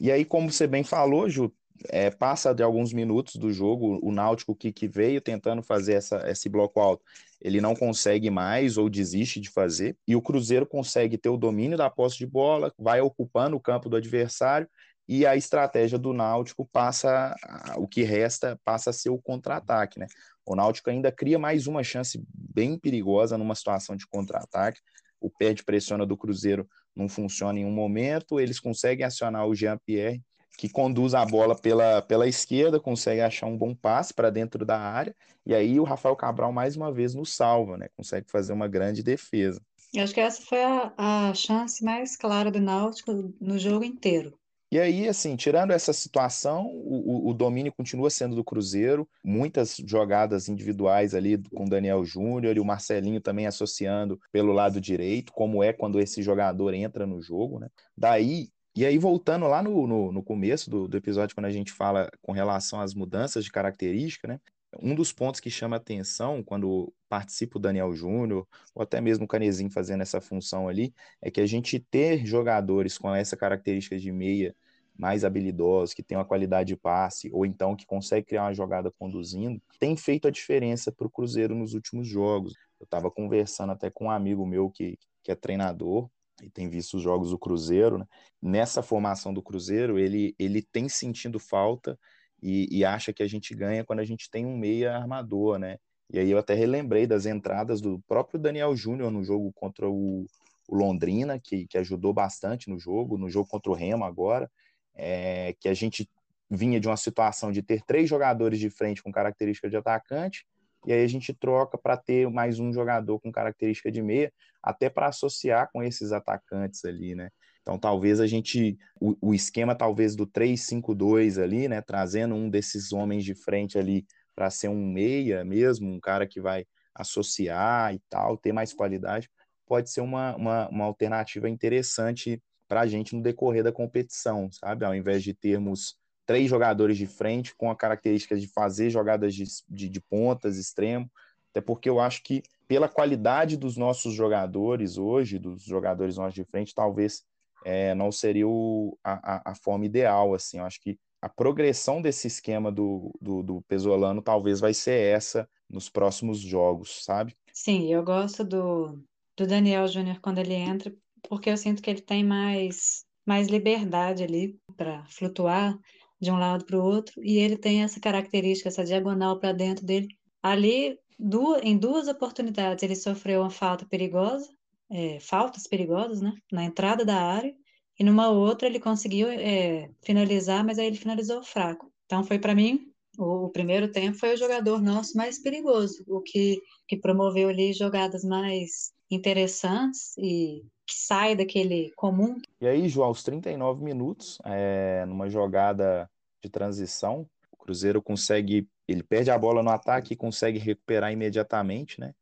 E 0.00 0.12
aí, 0.12 0.24
como 0.24 0.50
você 0.50 0.66
bem 0.66 0.84
falou, 0.84 1.28
Ju, 1.28 1.52
é, 1.88 2.10
passa 2.10 2.54
de 2.54 2.62
alguns 2.62 2.92
minutos 2.92 3.36
do 3.36 3.52
jogo, 3.52 3.98
o 4.02 4.12
Náutico 4.12 4.54
que, 4.54 4.72
que 4.72 4.88
veio 4.88 5.20
tentando 5.20 5.62
fazer 5.62 5.94
essa, 5.94 6.28
esse 6.28 6.48
bloco 6.48 6.80
alto, 6.80 7.02
ele 7.40 7.60
não 7.60 7.74
consegue 7.74 8.30
mais 8.30 8.76
ou 8.76 8.88
desiste 8.88 9.40
de 9.40 9.48
fazer, 9.48 9.96
e 10.06 10.16
o 10.16 10.22
Cruzeiro 10.22 10.66
consegue 10.66 11.16
ter 11.16 11.28
o 11.28 11.36
domínio 11.36 11.78
da 11.78 11.90
posse 11.90 12.18
de 12.18 12.26
bola, 12.26 12.72
vai 12.78 13.00
ocupando 13.00 13.56
o 13.56 13.60
campo 13.60 13.88
do 13.88 13.96
adversário, 13.96 14.68
e 15.08 15.24
a 15.24 15.34
estratégia 15.34 15.98
do 15.98 16.12
Náutico 16.12 16.68
passa, 16.70 17.34
o 17.76 17.88
que 17.88 18.02
resta 18.02 18.60
passa 18.62 18.90
a 18.90 18.92
ser 18.92 19.08
o 19.08 19.18
contra-ataque, 19.18 19.98
né? 19.98 20.06
O 20.48 20.56
Náutico 20.56 20.88
ainda 20.88 21.12
cria 21.12 21.38
mais 21.38 21.66
uma 21.66 21.84
chance 21.84 22.18
bem 22.32 22.78
perigosa 22.78 23.36
numa 23.36 23.54
situação 23.54 23.94
de 23.94 24.06
contra-ataque. 24.06 24.80
O 25.20 25.28
pé 25.28 25.52
de 25.52 25.62
pressiona 25.62 26.06
do 26.06 26.16
Cruzeiro 26.16 26.66
não 26.96 27.06
funciona 27.06 27.58
em 27.58 27.66
um 27.66 27.70
momento, 27.70 28.40
eles 28.40 28.58
conseguem 28.58 29.04
acionar 29.04 29.46
o 29.46 29.54
Jean-Pierre, 29.54 30.22
que 30.56 30.70
conduz 30.70 31.12
a 31.12 31.24
bola 31.26 31.54
pela, 31.54 32.00
pela 32.00 32.26
esquerda, 32.26 32.80
consegue 32.80 33.20
achar 33.20 33.46
um 33.46 33.58
bom 33.58 33.74
passe 33.74 34.14
para 34.14 34.30
dentro 34.30 34.64
da 34.64 34.78
área, 34.78 35.14
e 35.44 35.54
aí 35.54 35.78
o 35.78 35.84
Rafael 35.84 36.16
Cabral 36.16 36.50
mais 36.50 36.76
uma 36.76 36.90
vez 36.90 37.14
nos 37.14 37.34
salva, 37.34 37.76
né? 37.76 37.88
Consegue 37.94 38.30
fazer 38.30 38.54
uma 38.54 38.66
grande 38.66 39.02
defesa. 39.02 39.60
Eu 39.92 40.02
acho 40.02 40.14
que 40.14 40.20
essa 40.20 40.40
foi 40.42 40.62
a, 40.62 40.92
a 40.96 41.34
chance 41.34 41.84
mais 41.84 42.16
clara 42.16 42.50
do 42.50 42.60
Náutico 42.60 43.34
no 43.38 43.58
jogo 43.58 43.84
inteiro. 43.84 44.37
E 44.70 44.78
aí, 44.78 45.08
assim, 45.08 45.34
tirando 45.34 45.70
essa 45.70 45.94
situação, 45.94 46.66
o, 46.66 47.30
o, 47.30 47.34
domínio 47.34 47.72
continua 47.72 48.10
sendo 48.10 48.36
do 48.36 48.44
Cruzeiro, 48.44 49.08
muitas 49.24 49.76
jogadas 49.78 50.46
individuais 50.46 51.14
ali 51.14 51.38
com 51.54 51.64
o 51.64 51.68
Daniel 51.70 52.04
Júnior 52.04 52.54
e 52.54 52.60
o 52.60 52.64
Marcelinho 52.64 53.20
também 53.20 53.46
associando 53.46 54.20
pelo 54.30 54.52
lado 54.52 54.78
direito, 54.78 55.32
como 55.32 55.62
é 55.62 55.72
quando 55.72 55.98
esse 55.98 56.22
jogador 56.22 56.74
entra 56.74 57.06
no 57.06 57.22
jogo, 57.22 57.58
né? 57.58 57.68
Daí, 57.96 58.50
e 58.76 58.84
aí, 58.84 58.98
voltando 58.98 59.48
lá 59.48 59.62
no, 59.62 59.86
no, 59.86 60.12
no 60.12 60.22
começo 60.22 60.70
do, 60.70 60.86
do, 60.86 60.96
episódio, 60.96 61.34
quando 61.34 61.46
a 61.46 61.50
gente 61.50 61.72
fala 61.72 62.10
com 62.20 62.32
relação 62.32 62.80
às 62.80 62.94
mudanças 62.94 63.44
de 63.44 63.50
característica, 63.50 64.28
né? 64.28 64.38
Um 64.80 64.94
dos 64.94 65.12
pontos 65.12 65.40
que 65.40 65.50
chama 65.50 65.76
atenção 65.76 66.42
quando 66.42 66.92
participa 67.08 67.58
o 67.58 67.60
Daniel 67.60 67.94
Júnior, 67.94 68.46
ou 68.74 68.82
até 68.82 69.00
mesmo 69.00 69.24
o 69.24 69.28
Canezinho 69.28 69.70
fazendo 69.70 70.02
essa 70.02 70.20
função 70.20 70.68
ali, 70.68 70.92
é 71.22 71.30
que 71.30 71.40
a 71.40 71.46
gente 71.46 71.78
ter 71.78 72.26
jogadores 72.26 72.98
com 72.98 73.14
essa 73.14 73.36
característica 73.36 73.98
de 73.98 74.12
meia 74.12 74.54
mais 74.98 75.24
habilidosos, 75.24 75.94
que 75.94 76.02
tem 76.02 76.18
uma 76.18 76.24
qualidade 76.24 76.68
de 76.68 76.76
passe, 76.76 77.30
ou 77.32 77.46
então 77.46 77.76
que 77.76 77.86
consegue 77.86 78.26
criar 78.26 78.42
uma 78.44 78.52
jogada 78.52 78.90
conduzindo, 78.90 79.62
tem 79.78 79.96
feito 79.96 80.26
a 80.26 80.30
diferença 80.30 80.90
para 80.90 81.06
o 81.06 81.10
Cruzeiro 81.10 81.54
nos 81.54 81.72
últimos 81.72 82.08
jogos. 82.08 82.52
Eu 82.80 82.84
estava 82.84 83.10
conversando 83.10 83.70
até 83.70 83.90
com 83.90 84.06
um 84.06 84.10
amigo 84.10 84.44
meu 84.44 84.68
que, 84.68 84.98
que 85.22 85.30
é 85.30 85.36
treinador, 85.36 86.10
e 86.42 86.50
tem 86.50 86.68
visto 86.68 86.96
os 86.96 87.02
jogos 87.02 87.30
do 87.30 87.38
Cruzeiro, 87.38 87.98
né? 87.98 88.06
nessa 88.42 88.82
formação 88.82 89.32
do 89.32 89.42
Cruzeiro, 89.42 89.98
ele, 89.98 90.34
ele 90.38 90.62
tem 90.62 90.88
sentido 90.88 91.38
falta 91.38 91.98
e, 92.42 92.68
e, 92.70 92.84
acha 92.84 93.12
que 93.12 93.22
a 93.22 93.26
gente 93.26 93.54
ganha 93.54 93.84
quando 93.84 94.00
a 94.00 94.04
gente 94.04 94.30
tem 94.30 94.46
um 94.46 94.56
meia 94.56 94.96
armador, 94.96 95.58
né? 95.58 95.78
E 96.10 96.18
aí 96.18 96.30
eu 96.30 96.38
até 96.38 96.54
relembrei 96.54 97.06
das 97.06 97.26
entradas 97.26 97.80
do 97.80 98.00
próprio 98.06 98.40
Daniel 98.40 98.74
Júnior 98.74 99.10
no 99.10 99.22
jogo 99.22 99.52
contra 99.52 99.88
o, 99.88 100.24
o 100.68 100.74
Londrina, 100.74 101.38
que, 101.38 101.66
que 101.66 101.76
ajudou 101.78 102.12
bastante 102.12 102.70
no 102.70 102.78
jogo, 102.78 103.18
no 103.18 103.28
jogo 103.28 103.48
contra 103.48 103.70
o 103.70 103.74
Remo 103.74 104.04
agora, 104.04 104.50
é, 104.94 105.54
que 105.60 105.68
a 105.68 105.74
gente 105.74 106.08
vinha 106.50 106.80
de 106.80 106.88
uma 106.88 106.96
situação 106.96 107.52
de 107.52 107.62
ter 107.62 107.82
três 107.82 108.08
jogadores 108.08 108.58
de 108.58 108.70
frente 108.70 109.02
com 109.02 109.12
característica 109.12 109.68
de 109.68 109.76
atacante, 109.76 110.46
e 110.86 110.92
aí 110.92 111.04
a 111.04 111.08
gente 111.08 111.34
troca 111.34 111.76
para 111.76 111.96
ter 111.96 112.30
mais 112.30 112.58
um 112.58 112.72
jogador 112.72 113.18
com 113.20 113.32
característica 113.32 113.90
de 113.90 114.00
meia, 114.00 114.32
até 114.62 114.88
para 114.88 115.08
associar 115.08 115.68
com 115.72 115.82
esses 115.82 116.12
atacantes 116.12 116.84
ali, 116.84 117.14
né? 117.14 117.30
Então 117.68 117.78
talvez 117.78 118.18
a 118.18 118.26
gente, 118.26 118.78
o, 118.98 119.14
o 119.20 119.34
esquema 119.34 119.74
talvez 119.74 120.16
do 120.16 120.26
3-5-2 120.26 121.36
ali, 121.36 121.68
né, 121.68 121.82
trazendo 121.82 122.34
um 122.34 122.48
desses 122.48 122.94
homens 122.94 123.22
de 123.26 123.34
frente 123.34 123.76
ali 123.78 124.06
para 124.34 124.48
ser 124.48 124.68
um 124.68 124.90
meia 124.90 125.44
mesmo, 125.44 125.92
um 125.92 126.00
cara 126.00 126.26
que 126.26 126.40
vai 126.40 126.64
associar 126.94 127.94
e 127.94 128.00
tal, 128.08 128.38
ter 128.38 128.52
mais 128.52 128.72
qualidade, 128.72 129.28
pode 129.66 129.90
ser 129.90 130.00
uma, 130.00 130.34
uma, 130.36 130.68
uma 130.70 130.84
alternativa 130.86 131.46
interessante 131.46 132.42
para 132.66 132.80
a 132.80 132.86
gente 132.86 133.14
no 133.14 133.22
decorrer 133.22 133.62
da 133.62 133.70
competição, 133.70 134.50
sabe? 134.50 134.86
Ao 134.86 134.94
invés 134.94 135.22
de 135.22 135.34
termos 135.34 135.94
três 136.24 136.48
jogadores 136.48 136.96
de 136.96 137.06
frente 137.06 137.54
com 137.54 137.70
a 137.70 137.76
característica 137.76 138.34
de 138.34 138.46
fazer 138.46 138.88
jogadas 138.88 139.34
de, 139.34 139.44
de, 139.68 139.90
de 139.90 140.00
pontas, 140.00 140.56
extremo, 140.56 141.10
até 141.50 141.60
porque 141.60 141.90
eu 141.90 142.00
acho 142.00 142.22
que 142.22 142.42
pela 142.66 142.88
qualidade 142.88 143.58
dos 143.58 143.76
nossos 143.76 144.14
jogadores 144.14 144.96
hoje, 144.96 145.38
dos 145.38 145.64
jogadores 145.64 146.16
nossos 146.16 146.34
de 146.34 146.44
frente, 146.44 146.74
talvez 146.74 147.24
é, 147.64 147.94
não 147.94 148.10
seria 148.12 148.46
o, 148.46 148.96
a, 149.02 149.50
a, 149.52 149.54
forma 149.54 149.84
ideal, 149.84 150.34
assim, 150.34 150.58
eu 150.58 150.64
acho 150.64 150.80
que 150.80 150.98
a 151.20 151.28
progressão 151.28 152.00
desse 152.00 152.26
esquema 152.26 152.70
do, 152.70 153.12
do, 153.20 153.42
do 153.42 153.62
Pesolano 153.62 154.22
talvez 154.22 154.60
vai 154.60 154.72
ser 154.72 155.14
essa 155.14 155.48
nos 155.68 155.88
próximos 155.88 156.38
jogos, 156.38 157.04
sabe? 157.04 157.36
Sim, 157.52 157.92
eu 157.92 158.04
gosto 158.04 158.44
do, 158.44 159.02
do 159.36 159.46
Daniel 159.46 159.86
Júnior 159.88 160.20
quando 160.20 160.38
ele 160.38 160.54
entra, 160.54 160.94
porque 161.28 161.50
eu 161.50 161.56
sinto 161.56 161.82
que 161.82 161.90
ele 161.90 162.00
tem 162.00 162.24
mais, 162.24 163.04
mais 163.26 163.48
liberdade 163.48 164.22
ali 164.22 164.58
para 164.76 165.04
flutuar 165.06 165.76
de 166.20 166.30
um 166.30 166.38
lado 166.38 166.64
para 166.64 166.76
o 166.76 166.84
outro, 166.84 167.22
e 167.22 167.38
ele 167.38 167.56
tem 167.56 167.82
essa 167.82 168.00
característica, 168.00 168.68
essa 168.68 168.84
diagonal 168.84 169.38
para 169.38 169.52
dentro 169.52 169.84
dele. 169.84 170.08
Ali, 170.42 170.98
duas, 171.18 171.62
em 171.62 171.76
duas 171.76 172.08
oportunidades, 172.08 172.82
ele 172.82 172.96
sofreu 172.96 173.40
uma 173.40 173.50
falta 173.50 173.86
perigosa, 173.86 174.48
é, 174.90 175.18
faltas 175.20 175.66
perigosas, 175.66 176.20
né, 176.20 176.34
na 176.50 176.64
entrada 176.64 177.04
da 177.04 177.20
área, 177.20 177.54
e 177.98 178.04
numa 178.04 178.30
outra 178.30 178.68
ele 178.68 178.78
conseguiu 178.78 179.28
é, 179.28 179.90
finalizar, 180.02 180.64
mas 180.64 180.78
aí 180.78 180.86
ele 180.86 180.96
finalizou 180.96 181.42
fraco. 181.42 181.90
Então 182.06 182.24
foi 182.24 182.38
para 182.38 182.54
mim 182.54 182.92
o, 183.18 183.48
primeiro 183.48 183.90
tempo 183.90 184.16
foi 184.16 184.34
o 184.34 184.36
jogador 184.36 184.80
nosso 184.80 185.16
mais 185.16 185.40
perigoso, 185.40 186.04
o 186.06 186.20
que, 186.20 186.62
que 186.86 186.96
promoveu 186.96 187.48
ali 187.48 187.72
jogadas 187.72 188.22
mais 188.22 188.92
interessantes 189.10 190.16
e 190.16 190.62
que 190.86 190.94
sai 190.94 191.34
daquele 191.34 191.90
comum. 191.96 192.40
E 192.60 192.66
aí, 192.66 192.88
João, 192.88 193.08
aos 193.08 193.24
39 193.24 193.82
minutos, 193.82 194.38
é, 194.44 195.04
numa 195.06 195.28
jogada 195.28 196.08
de 196.42 196.48
transição, 196.48 197.28
o 197.50 197.56
Cruzeiro 197.56 198.00
consegue, 198.00 198.68
ele 198.86 199.02
perde 199.02 199.30
a 199.30 199.38
bola 199.38 199.64
no 199.64 199.70
ataque 199.70 200.14
e 200.14 200.16
consegue 200.16 200.58
recuperar 200.58 201.12
imediatamente, 201.12 202.00
né? 202.00 202.14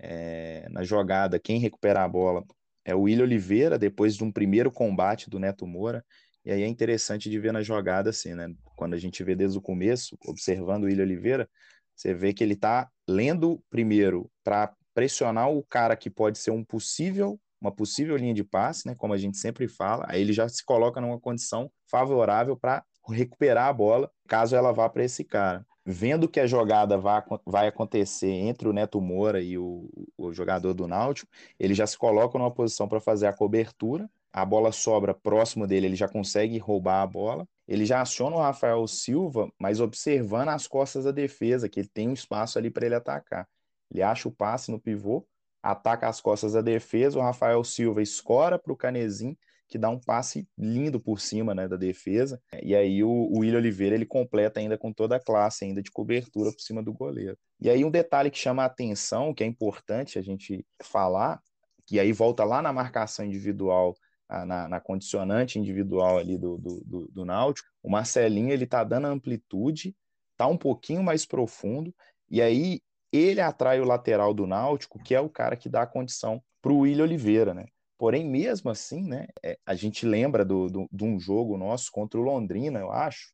É, 0.00 0.68
na 0.70 0.84
jogada, 0.84 1.38
quem 1.38 1.58
recupera 1.58 2.04
a 2.04 2.08
bola 2.08 2.44
é 2.84 2.94
o 2.94 3.02
William 3.02 3.24
Oliveira, 3.24 3.78
depois 3.78 4.16
de 4.16 4.24
um 4.24 4.32
primeiro 4.32 4.70
combate 4.70 5.28
do 5.28 5.38
Neto 5.38 5.66
Moura. 5.66 6.04
E 6.44 6.50
aí 6.50 6.62
é 6.62 6.66
interessante 6.66 7.28
de 7.28 7.38
ver 7.38 7.52
na 7.52 7.62
jogada 7.62 8.10
assim, 8.10 8.34
né? 8.34 8.48
Quando 8.76 8.94
a 8.94 8.98
gente 8.98 9.22
vê 9.22 9.34
desde 9.34 9.58
o 9.58 9.62
começo, 9.62 10.16
observando 10.26 10.84
o 10.84 10.86
William 10.86 11.04
Oliveira, 11.04 11.48
você 11.94 12.14
vê 12.14 12.32
que 12.32 12.42
ele 12.42 12.56
tá 12.56 12.88
lendo 13.08 13.62
primeiro 13.68 14.30
para 14.44 14.72
pressionar 14.94 15.50
o 15.50 15.62
cara 15.64 15.96
que 15.96 16.08
pode 16.08 16.38
ser 16.38 16.50
um 16.50 16.64
possível 16.64 17.38
uma 17.60 17.72
possível 17.72 18.16
linha 18.16 18.32
de 18.32 18.44
passe, 18.44 18.86
né, 18.86 18.94
como 18.94 19.12
a 19.12 19.18
gente 19.18 19.36
sempre 19.36 19.66
fala, 19.66 20.06
aí 20.08 20.20
ele 20.20 20.32
já 20.32 20.48
se 20.48 20.64
coloca 20.64 21.00
numa 21.00 21.18
condição 21.18 21.70
favorável 21.90 22.56
para 22.56 22.84
recuperar 23.08 23.66
a 23.66 23.72
bola, 23.72 24.10
caso 24.28 24.54
ela 24.54 24.70
vá 24.70 24.88
para 24.88 25.02
esse 25.02 25.24
cara 25.24 25.66
vendo 25.90 26.28
que 26.28 26.38
a 26.38 26.46
jogada 26.46 26.98
vai, 26.98 27.22
vai 27.46 27.66
acontecer 27.66 28.28
entre 28.28 28.68
o 28.68 28.74
Neto 28.74 29.00
Moura 29.00 29.40
e 29.40 29.56
o, 29.56 29.88
o 30.18 30.34
jogador 30.34 30.74
do 30.74 30.86
Náutico, 30.86 31.30
ele 31.58 31.72
já 31.72 31.86
se 31.86 31.96
coloca 31.96 32.36
numa 32.36 32.50
posição 32.50 32.86
para 32.86 33.00
fazer 33.00 33.26
a 33.26 33.32
cobertura, 33.32 34.08
a 34.30 34.44
bola 34.44 34.70
sobra 34.70 35.14
próximo 35.14 35.66
dele, 35.66 35.86
ele 35.86 35.96
já 35.96 36.06
consegue 36.06 36.58
roubar 36.58 37.00
a 37.00 37.06
bola, 37.06 37.48
ele 37.66 37.86
já 37.86 38.02
aciona 38.02 38.36
o 38.36 38.38
Rafael 38.38 38.86
Silva, 38.86 39.50
mas 39.58 39.80
observando 39.80 40.50
as 40.50 40.66
costas 40.66 41.04
da 41.04 41.10
defesa, 41.10 41.70
que 41.70 41.80
ele 41.80 41.88
tem 41.88 42.06
um 42.06 42.12
espaço 42.12 42.58
ali 42.58 42.70
para 42.70 42.84
ele 42.84 42.94
atacar. 42.94 43.48
Ele 43.90 44.02
acha 44.02 44.28
o 44.28 44.32
passe 44.32 44.70
no 44.70 44.78
pivô, 44.78 45.26
ataca 45.62 46.06
as 46.06 46.20
costas 46.20 46.52
da 46.52 46.60
defesa, 46.60 47.18
o 47.18 47.22
Rafael 47.22 47.64
Silva 47.64 48.02
escora 48.02 48.58
para 48.58 48.74
o 48.74 48.76
Canezinho, 48.76 49.38
que 49.68 49.78
dá 49.78 49.90
um 49.90 50.00
passe 50.00 50.48
lindo 50.56 50.98
por 50.98 51.20
cima 51.20 51.54
né, 51.54 51.68
da 51.68 51.76
defesa. 51.76 52.40
E 52.62 52.74
aí 52.74 53.04
o, 53.04 53.08
o 53.08 53.40
William 53.40 53.58
Oliveira 53.58 53.94
ele 53.94 54.06
completa 54.06 54.60
ainda 54.60 54.78
com 54.78 54.92
toda 54.92 55.16
a 55.16 55.20
classe 55.20 55.64
ainda 55.64 55.82
de 55.82 55.90
cobertura 55.90 56.50
por 56.50 56.60
cima 56.60 56.82
do 56.82 56.92
goleiro. 56.92 57.36
E 57.60 57.68
aí 57.68 57.84
um 57.84 57.90
detalhe 57.90 58.30
que 58.30 58.38
chama 58.38 58.62
a 58.62 58.66
atenção, 58.66 59.34
que 59.34 59.44
é 59.44 59.46
importante 59.46 60.18
a 60.18 60.22
gente 60.22 60.64
falar, 60.82 61.40
que 61.86 62.00
aí 62.00 62.12
volta 62.12 62.44
lá 62.44 62.62
na 62.62 62.72
marcação 62.72 63.24
individual, 63.24 63.94
na, 64.28 64.68
na 64.68 64.80
condicionante 64.80 65.58
individual 65.58 66.18
ali 66.18 66.36
do, 66.36 66.58
do, 66.58 66.82
do, 66.84 67.08
do 67.08 67.24
Náutico, 67.24 67.68
o 67.82 67.90
Marcelinho 67.90 68.50
ele 68.50 68.66
tá 68.66 68.84
dando 68.84 69.06
amplitude, 69.06 69.96
tá 70.36 70.46
um 70.46 70.56
pouquinho 70.56 71.02
mais 71.02 71.24
profundo, 71.24 71.94
e 72.30 72.42
aí 72.42 72.80
ele 73.10 73.40
atrai 73.40 73.80
o 73.80 73.86
lateral 73.86 74.34
do 74.34 74.46
Náutico, 74.46 75.02
que 75.02 75.14
é 75.14 75.20
o 75.20 75.30
cara 75.30 75.56
que 75.56 75.68
dá 75.68 75.82
a 75.82 75.86
condição 75.86 76.42
para 76.60 76.72
o 76.72 76.80
William 76.80 77.04
Oliveira, 77.04 77.54
né? 77.54 77.66
Porém, 77.98 78.24
mesmo 78.24 78.70
assim, 78.70 79.02
né, 79.02 79.26
é, 79.42 79.58
a 79.66 79.74
gente 79.74 80.06
lembra 80.06 80.44
do, 80.44 80.68
do, 80.68 80.88
de 80.90 81.04
um 81.04 81.18
jogo 81.18 81.58
nosso 81.58 81.90
contra 81.90 82.18
o 82.18 82.22
Londrina, 82.22 82.78
eu 82.78 82.92
acho, 82.92 83.32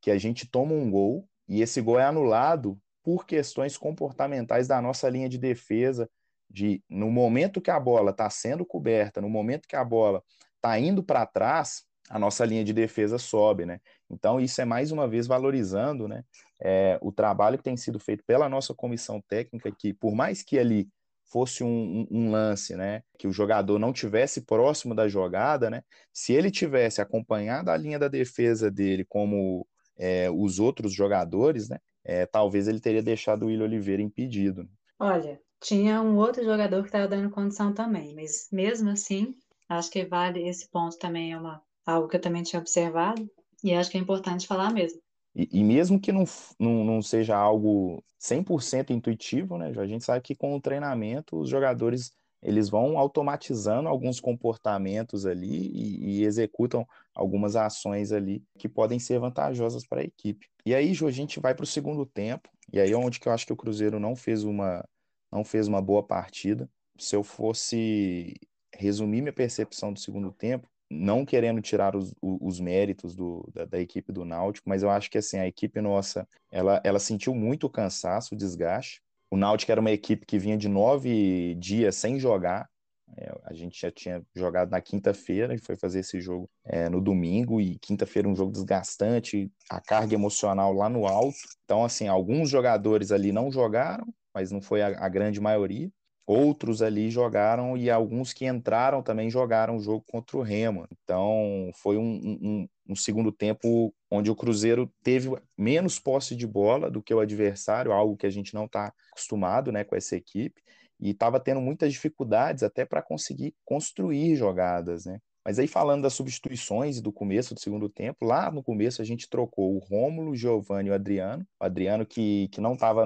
que 0.00 0.10
a 0.10 0.16
gente 0.16 0.48
toma 0.48 0.72
um 0.72 0.90
gol 0.90 1.28
e 1.46 1.60
esse 1.60 1.80
gol 1.82 2.00
é 2.00 2.04
anulado 2.04 2.80
por 3.02 3.26
questões 3.26 3.76
comportamentais 3.76 4.66
da 4.66 4.80
nossa 4.80 5.08
linha 5.08 5.28
de 5.28 5.38
defesa, 5.38 6.08
de 6.48 6.82
no 6.88 7.10
momento 7.10 7.60
que 7.60 7.70
a 7.70 7.78
bola 7.78 8.10
está 8.10 8.28
sendo 8.30 8.64
coberta, 8.64 9.20
no 9.20 9.28
momento 9.28 9.68
que 9.68 9.76
a 9.76 9.84
bola 9.84 10.22
está 10.56 10.78
indo 10.78 11.02
para 11.02 11.26
trás, 11.26 11.84
a 12.08 12.18
nossa 12.18 12.44
linha 12.44 12.64
de 12.64 12.72
defesa 12.72 13.18
sobe, 13.18 13.66
né? 13.66 13.80
Então 14.08 14.40
isso 14.40 14.60
é 14.60 14.64
mais 14.64 14.90
uma 14.90 15.06
vez 15.06 15.26
valorizando, 15.26 16.08
né, 16.08 16.24
é, 16.60 16.98
o 17.02 17.12
trabalho 17.12 17.58
que 17.58 17.64
tem 17.64 17.76
sido 17.76 17.98
feito 17.98 18.24
pela 18.26 18.48
nossa 18.48 18.74
comissão 18.74 19.22
técnica, 19.28 19.70
que 19.70 19.92
por 19.92 20.14
mais 20.14 20.42
que 20.42 20.58
ali 20.58 20.88
fosse 21.30 21.62
um, 21.62 22.06
um, 22.10 22.30
lance, 22.30 22.74
né, 22.76 23.02
que 23.18 23.26
o 23.26 23.32
jogador 23.32 23.78
não 23.78 23.92
tivesse 23.92 24.42
próximo 24.42 24.94
da 24.94 25.08
jogada, 25.08 25.70
né, 25.70 25.82
se 26.12 26.32
ele 26.32 26.50
tivesse 26.50 27.00
acompanhado 27.00 27.70
a 27.70 27.76
linha 27.76 27.98
da 27.98 28.08
defesa 28.08 28.70
dele 28.70 29.04
como 29.04 29.66
é, 29.96 30.30
os 30.30 30.58
outros 30.58 30.92
jogadores, 30.92 31.68
né, 31.68 31.78
é, 32.04 32.26
talvez 32.26 32.68
ele 32.68 32.80
teria 32.80 33.02
deixado 33.02 33.42
o 33.42 33.46
William 33.46 33.64
Oliveira 33.64 34.02
impedido. 34.02 34.68
Olha, 34.98 35.40
tinha 35.60 36.00
um 36.00 36.16
outro 36.16 36.44
jogador 36.44 36.82
que 36.82 36.88
estava 36.88 37.08
dando 37.08 37.30
condição 37.30 37.72
também, 37.72 38.14
mas 38.14 38.48
mesmo 38.50 38.90
assim, 38.90 39.34
acho 39.68 39.90
que 39.90 40.04
vale 40.04 40.48
esse 40.48 40.68
ponto 40.70 40.98
também 40.98 41.32
é 41.32 41.38
uma 41.38 41.62
algo 41.84 42.08
que 42.08 42.16
eu 42.16 42.20
também 42.20 42.42
tinha 42.42 42.60
observado 42.60 43.28
e 43.64 43.72
acho 43.72 43.90
que 43.90 43.96
é 43.96 44.00
importante 44.00 44.46
falar 44.46 44.72
mesmo. 44.72 45.00
E, 45.38 45.48
e, 45.52 45.62
mesmo 45.62 46.00
que 46.00 46.10
não, 46.10 46.24
não, 46.58 46.84
não 46.84 47.00
seja 47.00 47.36
algo 47.36 48.02
100% 48.18 48.90
intuitivo, 48.90 49.56
né, 49.56 49.72
a 49.76 49.86
gente 49.86 50.04
sabe 50.04 50.20
que 50.20 50.34
com 50.34 50.56
o 50.56 50.60
treinamento 50.60 51.38
os 51.38 51.48
jogadores 51.48 52.10
eles 52.42 52.68
vão 52.68 52.98
automatizando 52.98 53.88
alguns 53.88 54.20
comportamentos 54.20 55.26
ali 55.26 55.70
e, 55.72 56.18
e 56.18 56.24
executam 56.24 56.86
algumas 57.14 57.54
ações 57.54 58.10
ali 58.10 58.44
que 58.58 58.68
podem 58.68 58.98
ser 58.98 59.20
vantajosas 59.20 59.86
para 59.86 60.00
a 60.00 60.04
equipe. 60.04 60.46
E 60.66 60.74
aí, 60.74 60.92
Ju, 60.92 61.06
a 61.06 61.10
gente 61.10 61.40
vai 61.40 61.54
para 61.54 61.64
o 61.64 61.66
segundo 61.66 62.04
tempo, 62.04 62.48
e 62.72 62.80
aí 62.80 62.90
é 62.92 62.96
onde 62.96 63.20
que 63.20 63.28
eu 63.28 63.32
acho 63.32 63.46
que 63.46 63.52
o 63.52 63.56
Cruzeiro 63.56 63.98
não 63.98 64.14
fez 64.14 64.44
uma, 64.44 64.84
não 65.32 65.44
fez 65.44 65.68
uma 65.68 65.80
boa 65.80 66.02
partida. 66.02 66.68
Se 66.96 67.14
eu 67.14 67.22
fosse 67.22 68.34
resumir 68.74 69.20
minha 69.20 69.32
percepção 69.32 69.92
do 69.92 69.98
segundo 69.98 70.32
tempo, 70.32 70.68
não 70.90 71.24
querendo 71.24 71.60
tirar 71.60 71.94
os, 71.94 72.14
os 72.22 72.58
méritos 72.60 73.14
do, 73.14 73.48
da, 73.52 73.64
da, 73.64 73.80
equipe 73.80 74.12
do 74.12 74.24
Náutico, 74.24 74.68
mas 74.68 74.82
eu 74.82 74.90
acho 74.90 75.10
que 75.10 75.18
assim 75.18 75.38
a 75.38 75.46
equipe 75.46 75.80
nossa, 75.80 76.26
ela, 76.50 76.80
ela 76.84 76.98
sentiu 76.98 77.34
muito 77.34 77.68
cansaço, 77.68 78.36
desgaste. 78.36 79.02
O 79.30 79.36
Náutico 79.36 79.70
era 79.70 79.80
uma 79.80 79.90
equipe 79.90 80.24
que 80.24 80.38
vinha 80.38 80.56
de 80.56 80.68
nove 80.68 81.54
dias 81.56 81.96
sem 81.96 82.18
jogar. 82.18 82.68
É, 83.16 83.34
a 83.44 83.54
gente 83.54 83.80
já 83.80 83.90
tinha 83.90 84.22
jogado 84.34 84.70
na 84.70 84.80
quinta-feira 84.80 85.54
e 85.54 85.58
foi 85.58 85.76
fazer 85.76 86.00
esse 86.00 86.20
jogo 86.20 86.48
é, 86.64 86.88
no 86.88 87.00
domingo. 87.00 87.60
E 87.60 87.78
quinta-feira 87.78 88.28
um 88.28 88.34
jogo 88.34 88.52
desgastante, 88.52 89.50
a 89.68 89.80
carga 89.80 90.14
emocional 90.14 90.72
lá 90.72 90.88
no 90.88 91.06
alto. 91.06 91.36
Então, 91.64 91.84
assim, 91.84 92.08
alguns 92.08 92.48
jogadores 92.48 93.12
ali 93.12 93.32
não 93.32 93.52
jogaram, 93.52 94.06
mas 94.34 94.50
não 94.50 94.62
foi 94.62 94.80
a, 94.80 94.88
a 95.04 95.08
grande 95.08 95.40
maioria 95.40 95.90
outros 96.28 96.82
ali 96.82 97.10
jogaram 97.10 97.74
e 97.74 97.90
alguns 97.90 98.34
que 98.34 98.46
entraram 98.46 99.02
também 99.02 99.30
jogaram 99.30 99.78
o 99.78 99.80
jogo 99.80 100.04
contra 100.06 100.36
o 100.36 100.42
Remo. 100.42 100.86
Então 101.02 101.70
foi 101.76 101.96
um, 101.96 102.38
um, 102.42 102.68
um, 102.90 102.94
segundo 102.94 103.32
tempo 103.32 103.94
onde 104.10 104.30
o 104.30 104.36
Cruzeiro 104.36 104.92
teve 105.02 105.30
menos 105.56 105.98
posse 105.98 106.36
de 106.36 106.46
bola 106.46 106.90
do 106.90 107.02
que 107.02 107.14
o 107.14 107.20
adversário, 107.20 107.92
algo 107.92 108.14
que 108.14 108.26
a 108.26 108.30
gente 108.30 108.54
não 108.54 108.66
está 108.66 108.92
acostumado 109.10 109.72
né, 109.72 109.84
com 109.84 109.96
essa 109.96 110.16
equipe. 110.16 110.60
e 111.00 111.10
estava 111.10 111.40
tendo 111.40 111.62
muitas 111.62 111.92
dificuldades 111.92 112.62
até 112.62 112.84
para 112.84 113.00
conseguir 113.00 113.54
construir 113.64 114.36
jogadas, 114.36 115.06
né? 115.06 115.18
Mas 115.44 115.58
aí 115.58 115.66
falando 115.66 116.02
das 116.02 116.12
substituições 116.12 116.98
e 116.98 117.02
do 117.02 117.12
começo 117.12 117.54
do 117.54 117.60
segundo 117.60 117.88
tempo, 117.88 118.24
lá 118.24 118.50
no 118.50 118.62
começo 118.62 119.00
a 119.00 119.04
gente 119.04 119.28
trocou 119.28 119.74
o 119.74 119.78
Rômulo, 119.78 120.32
o 120.32 120.36
Giovanni 120.36 120.88
e 120.88 120.92
o 120.92 120.94
Adriano. 120.94 121.46
O 121.60 121.64
Adriano 121.64 122.04
que, 122.04 122.48
que 122.48 122.60
não 122.60 122.74
estava 122.74 123.04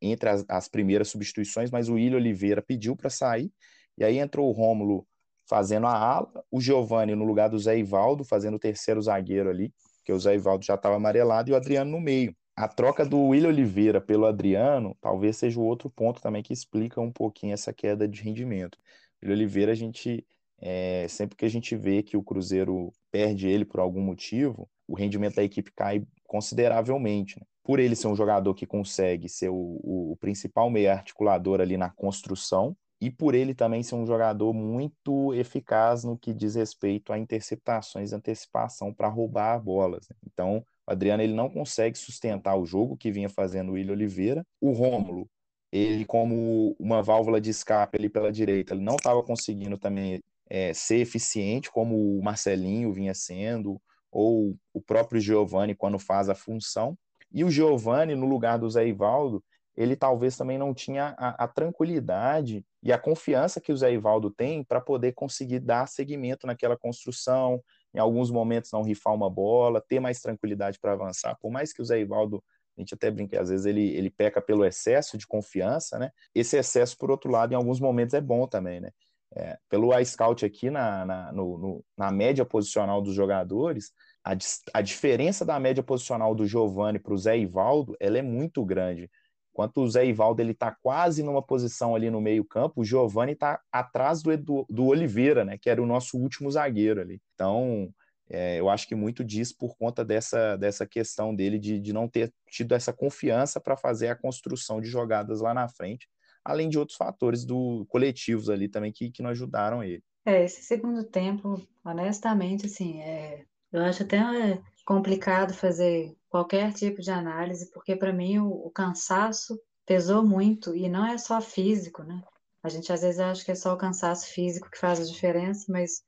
entre 0.00 0.28
as, 0.28 0.44
as, 0.48 0.68
primeiras 0.68 1.08
substituições, 1.08 1.70
mas 1.70 1.88
o 1.88 1.94
William 1.94 2.18
Oliveira 2.18 2.60
pediu 2.60 2.94
para 2.96 3.08
sair. 3.08 3.50
E 3.96 4.04
aí 4.04 4.18
entrou 4.18 4.48
o 4.48 4.52
Rômulo 4.52 5.06
fazendo 5.48 5.86
a 5.86 5.96
ala, 5.96 6.44
o 6.50 6.60
Giovanni 6.60 7.14
no 7.14 7.24
lugar 7.24 7.48
do 7.48 7.58
Zé 7.58 7.78
Ivaldo, 7.78 8.24
fazendo 8.24 8.56
o 8.56 8.60
terceiro 8.60 9.00
zagueiro 9.00 9.48
ali, 9.48 9.72
que 10.04 10.12
o 10.12 10.18
Zé 10.18 10.34
Ivaldo 10.34 10.64
já 10.64 10.74
estava 10.74 10.96
amarelado, 10.96 11.50
e 11.50 11.52
o 11.52 11.56
Adriano 11.56 11.90
no 11.90 12.00
meio. 12.00 12.34
A 12.56 12.66
troca 12.68 13.04
do 13.04 13.20
William 13.28 13.48
Oliveira 13.48 14.00
pelo 14.00 14.26
Adriano 14.26 14.96
talvez 15.00 15.36
seja 15.36 15.60
o 15.60 15.64
outro 15.64 15.90
ponto 15.90 16.20
também 16.22 16.42
que 16.42 16.52
explica 16.52 17.00
um 17.00 17.12
pouquinho 17.12 17.52
essa 17.52 17.72
queda 17.72 18.08
de 18.08 18.22
rendimento. 18.22 18.76
O 18.76 19.26
William 19.26 19.36
Oliveira, 19.36 19.72
a 19.72 19.74
gente 19.74 20.26
é, 20.60 21.06
sempre 21.08 21.36
que 21.36 21.44
a 21.44 21.50
gente 21.50 21.76
vê 21.76 22.02
que 22.02 22.16
o 22.16 22.22
Cruzeiro 22.22 22.92
perde 23.10 23.48
ele 23.48 23.64
por 23.64 23.80
algum 23.80 24.00
motivo, 24.00 24.68
o 24.86 24.94
rendimento 24.94 25.36
da 25.36 25.44
equipe 25.44 25.70
cai 25.74 26.02
consideravelmente. 26.24 27.38
Né? 27.38 27.46
Por 27.62 27.78
ele 27.78 27.96
ser 27.96 28.08
um 28.08 28.16
jogador 28.16 28.54
que 28.54 28.66
consegue 28.66 29.28
ser 29.28 29.48
o, 29.48 29.80
o, 29.82 30.16
principal 30.20 30.70
meio 30.70 30.90
articulador 30.90 31.60
ali 31.60 31.76
na 31.76 31.90
construção, 31.90 32.76
e 32.98 33.10
por 33.10 33.34
ele 33.34 33.54
também 33.54 33.82
ser 33.82 33.94
um 33.94 34.06
jogador 34.06 34.54
muito 34.54 35.34
eficaz 35.34 36.02
no 36.02 36.16
que 36.16 36.32
diz 36.32 36.54
respeito 36.54 37.12
a 37.12 37.18
interceptações 37.18 38.12
antecipação 38.12 38.92
para 38.92 39.08
roubar 39.08 39.62
bolas. 39.62 40.08
Né? 40.08 40.16
Então, 40.26 40.64
o 40.86 40.90
Adriano 40.90 41.22
ele 41.22 41.34
não 41.34 41.50
consegue 41.50 41.98
sustentar 41.98 42.56
o 42.56 42.64
jogo 42.64 42.96
que 42.96 43.10
vinha 43.10 43.28
fazendo 43.28 43.70
o 43.70 43.72
William 43.72 43.92
Oliveira. 43.92 44.46
O 44.60 44.72
Rômulo, 44.72 45.28
ele 45.70 46.06
como 46.06 46.74
uma 46.78 47.02
válvula 47.02 47.38
de 47.38 47.50
escape 47.50 47.98
ali 47.98 48.08
pela 48.08 48.32
direita, 48.32 48.72
ele 48.72 48.82
não 48.82 48.96
estava 48.96 49.22
conseguindo 49.22 49.76
também 49.76 50.22
é, 50.48 50.72
ser 50.72 50.96
eficiente, 50.96 51.70
como 51.70 52.18
o 52.18 52.22
Marcelinho 52.22 52.92
vinha 52.92 53.14
sendo, 53.14 53.80
ou 54.10 54.56
o 54.72 54.80
próprio 54.80 55.20
Giovani 55.20 55.74
quando 55.74 55.98
faz 55.98 56.28
a 56.28 56.34
função. 56.34 56.96
E 57.32 57.44
o 57.44 57.50
Giovani, 57.50 58.14
no 58.14 58.26
lugar 58.26 58.58
do 58.58 58.70
Zé 58.70 58.86
Ivaldo, 58.86 59.42
ele 59.76 59.94
talvez 59.94 60.36
também 60.36 60.56
não 60.56 60.72
tinha 60.72 61.14
a, 61.18 61.44
a 61.44 61.48
tranquilidade 61.48 62.64
e 62.82 62.92
a 62.92 62.98
confiança 62.98 63.60
que 63.60 63.70
o 63.70 63.76
Zé 63.76 63.92
Ivaldo 63.92 64.30
tem 64.30 64.64
para 64.64 64.80
poder 64.80 65.12
conseguir 65.12 65.60
dar 65.60 65.86
seguimento 65.86 66.46
naquela 66.46 66.76
construção, 66.78 67.62
em 67.92 67.98
alguns 67.98 68.30
momentos 68.30 68.70
não 68.72 68.82
rifar 68.82 69.12
uma 69.12 69.28
bola, 69.28 69.84
ter 69.86 70.00
mais 70.00 70.20
tranquilidade 70.20 70.78
para 70.80 70.92
avançar. 70.92 71.36
Por 71.40 71.50
mais 71.50 71.72
que 71.72 71.82
o 71.82 71.84
Zé 71.84 72.00
Ivaldo, 72.00 72.42
a 72.76 72.80
gente 72.80 72.94
até 72.94 73.10
brinca, 73.10 73.40
às 73.40 73.50
vezes 73.50 73.66
ele, 73.66 73.88
ele 73.96 74.10
peca 74.10 74.40
pelo 74.40 74.64
excesso 74.64 75.18
de 75.18 75.26
confiança, 75.26 75.98
né? 75.98 76.10
Esse 76.34 76.56
excesso, 76.56 76.96
por 76.96 77.10
outro 77.10 77.30
lado, 77.30 77.52
em 77.52 77.56
alguns 77.56 77.80
momentos 77.80 78.14
é 78.14 78.20
bom 78.20 78.46
também, 78.46 78.80
né? 78.80 78.90
É, 79.38 79.58
pelo 79.68 79.96
iScout 79.98 80.46
aqui, 80.46 80.70
na, 80.70 81.04
na, 81.04 81.32
no, 81.32 81.58
no, 81.58 81.84
na 81.94 82.10
média 82.10 82.42
posicional 82.42 83.02
dos 83.02 83.14
jogadores, 83.14 83.92
a, 84.24 84.32
a 84.72 84.80
diferença 84.80 85.44
da 85.44 85.60
média 85.60 85.82
posicional 85.82 86.34
do 86.34 86.46
Giovani 86.46 86.98
para 86.98 87.12
o 87.12 87.18
Zé 87.18 87.38
Ivaldo, 87.38 87.94
ela 88.00 88.16
é 88.16 88.22
muito 88.22 88.64
grande. 88.64 89.10
Enquanto 89.52 89.82
o 89.82 89.88
Zé 89.90 90.06
Ivaldo 90.06 90.40
ele 90.40 90.52
está 90.52 90.74
quase 90.82 91.22
numa 91.22 91.42
posição 91.42 91.94
ali 91.94 92.10
no 92.10 92.18
meio 92.18 92.46
campo, 92.46 92.80
o 92.80 92.84
Giovani 92.84 93.32
está 93.32 93.60
atrás 93.70 94.22
do, 94.22 94.34
do, 94.38 94.66
do, 94.70 94.86
Oliveira, 94.86 95.44
né, 95.44 95.58
que 95.58 95.68
era 95.68 95.82
o 95.82 95.86
nosso 95.86 96.16
último 96.16 96.50
zagueiro 96.50 97.02
ali. 97.02 97.20
Então, 97.34 97.92
é, 98.30 98.58
eu 98.58 98.70
acho 98.70 98.88
que 98.88 98.94
muito 98.94 99.22
diz 99.22 99.52
por 99.52 99.76
conta 99.76 100.02
dessa, 100.02 100.56
dessa 100.56 100.86
questão 100.86 101.34
dele 101.34 101.58
de, 101.58 101.78
de 101.78 101.92
não 101.92 102.08
ter 102.08 102.32
tido 102.48 102.74
essa 102.74 102.92
confiança 102.92 103.60
para 103.60 103.76
fazer 103.76 104.08
a 104.08 104.16
construção 104.16 104.80
de 104.80 104.88
jogadas 104.88 105.42
lá 105.42 105.52
na 105.52 105.68
frente 105.68 106.08
além 106.46 106.68
de 106.68 106.78
outros 106.78 106.96
fatores 106.96 107.44
do 107.44 107.84
coletivos 107.88 108.48
ali 108.48 108.68
também 108.68 108.92
que, 108.92 109.10
que 109.10 109.22
não 109.22 109.30
ajudaram 109.30 109.82
ele. 109.82 110.02
É, 110.24 110.44
esse 110.44 110.62
segundo 110.62 111.04
tempo, 111.04 111.60
honestamente, 111.84 112.66
assim, 112.66 113.00
é, 113.00 113.44
eu 113.72 113.82
acho 113.82 114.04
até 114.04 114.18
é, 114.18 114.62
complicado 114.84 115.52
fazer 115.52 116.16
qualquer 116.28 116.72
tipo 116.72 117.00
de 117.02 117.10
análise, 117.10 117.70
porque 117.72 117.96
para 117.96 118.12
mim 118.12 118.38
o, 118.38 118.48
o, 118.48 118.70
cansaço 118.70 119.60
pesou 119.84 120.24
muito 120.24 120.74
e 120.74 120.88
não 120.88 121.04
é 121.04 121.18
só 121.18 121.40
físico, 121.40 122.02
né? 122.02 122.22
A 122.62 122.68
gente 122.68 122.92
às 122.92 123.02
vezes 123.02 123.20
acha 123.20 123.44
que 123.44 123.52
é 123.52 123.54
só 123.54 123.74
o 123.74 123.78
cansaço 123.78 124.28
físico 124.28 124.70
que 124.70 124.78
faz 124.78 125.00
a 125.00 125.04
diferença, 125.04 125.66
mas 125.68 126.02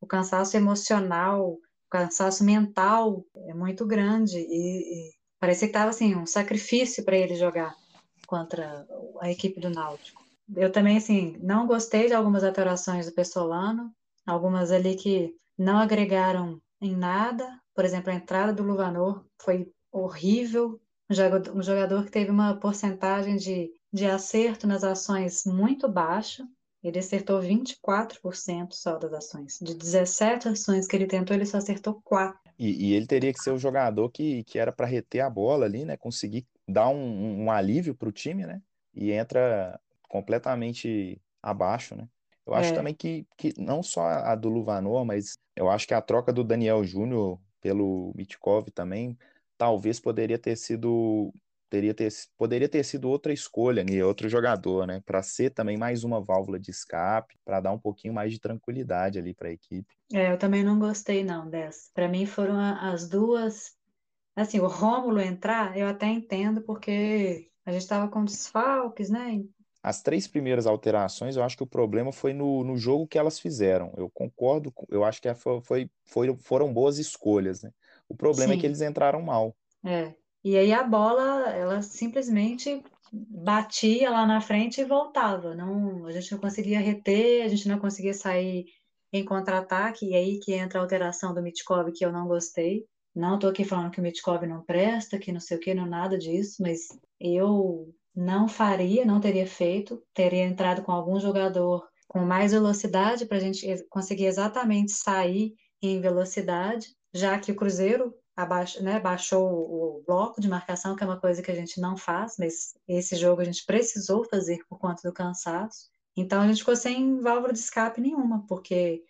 o 0.00 0.06
cansaço 0.06 0.56
emocional, 0.56 1.52
o 1.52 1.60
cansaço 1.90 2.44
mental 2.44 3.24
é 3.48 3.54
muito 3.54 3.86
grande 3.86 4.38
e, 4.38 5.08
e 5.08 5.10
parecia 5.38 5.68
que 5.68 5.72
estava 5.72 5.90
assim 5.90 6.14
um 6.14 6.26
sacrifício 6.26 7.04
para 7.04 7.16
ele 7.16 7.34
jogar 7.34 7.74
contra 8.30 8.86
a 9.20 9.28
equipe 9.28 9.58
do 9.58 9.68
Náutico. 9.68 10.22
Eu 10.54 10.70
também, 10.70 10.96
assim, 10.96 11.36
não 11.42 11.66
gostei 11.66 12.06
de 12.06 12.14
algumas 12.14 12.44
alterações 12.44 13.06
do 13.06 13.12
Pessolano, 13.12 13.92
algumas 14.24 14.70
ali 14.70 14.94
que 14.94 15.34
não 15.58 15.78
agregaram 15.78 16.62
em 16.80 16.94
nada. 16.94 17.60
Por 17.74 17.84
exemplo, 17.84 18.12
a 18.12 18.14
entrada 18.14 18.52
do 18.52 18.62
Luvanor 18.62 19.24
foi 19.42 19.72
horrível. 19.90 20.80
Um 21.10 21.60
jogador, 21.60 22.04
que 22.04 22.10
teve 22.12 22.30
uma 22.30 22.54
porcentagem 22.54 23.36
de, 23.36 23.68
de 23.92 24.06
acerto 24.06 24.64
nas 24.64 24.84
ações 24.84 25.44
muito 25.44 25.88
baixa. 25.88 26.46
Ele 26.84 27.00
acertou 27.00 27.40
24% 27.40 28.68
só 28.70 28.96
das 28.96 29.12
ações. 29.12 29.58
De 29.60 29.74
17 29.74 30.48
ações 30.48 30.86
que 30.86 30.94
ele 30.94 31.06
tentou, 31.06 31.34
ele 31.34 31.44
só 31.44 31.58
acertou 31.58 32.00
4. 32.04 32.38
E, 32.56 32.90
e 32.90 32.94
ele 32.94 33.06
teria 33.06 33.32
que 33.32 33.40
ser 33.40 33.50
o 33.50 33.58
jogador 33.58 34.08
que, 34.10 34.44
que 34.44 34.58
era 34.58 34.70
para 34.70 34.86
reter 34.86 35.20
a 35.20 35.28
bola 35.28 35.66
ali, 35.66 35.84
né? 35.84 35.96
Conseguir 35.96 36.46
dar 36.70 36.88
um, 36.88 37.44
um 37.44 37.50
alívio 37.50 37.94
para 37.94 38.08
o 38.08 38.12
time, 38.12 38.46
né? 38.46 38.62
E 38.94 39.12
entra 39.12 39.78
completamente 40.08 41.20
abaixo, 41.42 41.94
né? 41.96 42.08
Eu 42.46 42.54
acho 42.54 42.72
é. 42.72 42.74
também 42.74 42.94
que, 42.94 43.26
que 43.36 43.54
não 43.58 43.82
só 43.82 44.02
a 44.02 44.34
do 44.34 44.48
Luvanor, 44.48 45.04
mas 45.04 45.38
eu 45.54 45.70
acho 45.70 45.86
que 45.86 45.94
a 45.94 46.00
troca 46.00 46.32
do 46.32 46.42
Daniel 46.42 46.82
Júnior 46.82 47.38
pelo 47.60 48.12
Mitkov 48.16 48.70
também 48.70 49.16
talvez 49.56 50.00
poderia 50.00 50.38
ter 50.38 50.56
sido 50.56 51.32
teria 51.68 51.94
ter, 51.94 52.08
poderia 52.36 52.68
ter 52.68 52.82
sido 52.82 53.08
outra 53.08 53.32
escolha, 53.32 53.84
né, 53.84 54.04
outro 54.04 54.28
jogador, 54.28 54.86
né, 54.88 55.00
para 55.06 55.22
ser 55.22 55.50
também 55.50 55.76
mais 55.76 56.02
uma 56.02 56.20
válvula 56.20 56.58
de 56.58 56.72
escape, 56.72 57.38
para 57.44 57.60
dar 57.60 57.70
um 57.70 57.78
pouquinho 57.78 58.12
mais 58.12 58.32
de 58.32 58.40
tranquilidade 58.40 59.20
ali 59.20 59.32
para 59.32 59.48
a 59.48 59.52
equipe. 59.52 59.94
É, 60.12 60.32
eu 60.32 60.36
também 60.36 60.64
não 60.64 60.80
gostei 60.80 61.22
não 61.22 61.48
dessa. 61.48 61.88
Para 61.94 62.08
mim 62.08 62.26
foram 62.26 62.58
as 62.58 63.08
duas 63.08 63.76
Assim, 64.36 64.60
o 64.60 64.66
Rômulo 64.66 65.20
entrar, 65.20 65.76
eu 65.76 65.86
até 65.86 66.06
entendo, 66.06 66.62
porque 66.62 67.50
a 67.64 67.72
gente 67.72 67.82
estava 67.82 68.08
com 68.08 68.24
desfalques, 68.24 69.10
né? 69.10 69.42
As 69.82 70.02
três 70.02 70.26
primeiras 70.26 70.66
alterações, 70.66 71.36
eu 71.36 71.42
acho 71.42 71.56
que 71.56 71.62
o 71.62 71.66
problema 71.66 72.12
foi 72.12 72.32
no, 72.32 72.62
no 72.62 72.76
jogo 72.76 73.06
que 73.06 73.18
elas 73.18 73.40
fizeram. 73.40 73.92
Eu 73.96 74.10
concordo, 74.10 74.72
eu 74.90 75.04
acho 75.04 75.22
que 75.22 75.32
foi, 75.34 75.90
foi, 76.04 76.36
foram 76.38 76.72
boas 76.72 76.98
escolhas, 76.98 77.62
né? 77.62 77.70
O 78.08 78.14
problema 78.14 78.52
Sim. 78.52 78.58
é 78.58 78.60
que 78.60 78.66
eles 78.66 78.82
entraram 78.82 79.22
mal. 79.22 79.56
É. 79.84 80.14
E 80.44 80.56
aí 80.56 80.72
a 80.72 80.82
bola, 80.82 81.50
ela 81.50 81.82
simplesmente 81.82 82.82
batia 83.12 84.10
lá 84.10 84.26
na 84.26 84.40
frente 84.40 84.80
e 84.80 84.84
voltava. 84.84 85.54
Não, 85.54 86.06
a 86.06 86.12
gente 86.12 86.32
não 86.32 86.38
conseguia 86.38 86.80
reter, 86.80 87.44
a 87.44 87.48
gente 87.48 87.68
não 87.68 87.78
conseguia 87.78 88.14
sair 88.14 88.66
em 89.12 89.24
contra-ataque, 89.24 90.06
e 90.06 90.14
aí 90.14 90.38
que 90.38 90.52
entra 90.52 90.78
a 90.78 90.82
alteração 90.82 91.34
do 91.34 91.42
Mitkov, 91.42 91.90
que 91.92 92.04
eu 92.04 92.12
não 92.12 92.28
gostei. 92.28 92.86
Não 93.14 93.34
estou 93.34 93.50
aqui 93.50 93.64
falando 93.64 93.90
que 93.90 94.00
o 94.00 94.02
Mitkov 94.02 94.46
não 94.46 94.62
presta, 94.62 95.18
que 95.18 95.32
não 95.32 95.40
sei 95.40 95.56
o 95.56 95.60
que, 95.60 95.74
não 95.74 95.86
nada 95.86 96.16
disso, 96.16 96.62
mas 96.62 96.88
eu 97.18 97.92
não 98.14 98.48
faria, 98.48 99.04
não 99.04 99.20
teria 99.20 99.46
feito, 99.46 100.02
teria 100.14 100.44
entrado 100.44 100.82
com 100.82 100.92
algum 100.92 101.18
jogador 101.18 101.88
com 102.06 102.20
mais 102.20 102.52
velocidade 102.52 103.24
para 103.24 103.36
a 103.36 103.40
gente 103.40 103.64
conseguir 103.88 104.26
exatamente 104.26 104.92
sair 104.92 105.54
em 105.80 106.00
velocidade, 106.00 106.88
já 107.14 107.38
que 107.38 107.52
o 107.52 107.56
Cruzeiro 107.56 108.12
abaixo, 108.36 108.82
né, 108.82 108.98
baixou 108.98 109.46
o 109.48 110.02
bloco 110.06 110.40
de 110.40 110.48
marcação, 110.48 110.96
que 110.96 111.04
é 111.04 111.06
uma 111.06 111.20
coisa 111.20 111.42
que 111.42 111.50
a 111.50 111.54
gente 111.54 111.80
não 111.80 111.96
faz, 111.96 112.36
mas 112.38 112.74
esse 112.88 113.14
jogo 113.16 113.40
a 113.40 113.44
gente 113.44 113.64
precisou 113.64 114.24
fazer 114.24 114.58
por 114.68 114.78
conta 114.78 115.08
do 115.08 115.14
cansaço. 115.14 115.88
Então 116.16 116.42
a 116.42 116.46
gente 116.48 116.58
ficou 116.58 116.74
sem 116.74 117.20
válvula 117.20 117.52
de 117.52 117.58
escape 117.58 118.00
nenhuma, 118.00 118.44
porque 118.48 119.04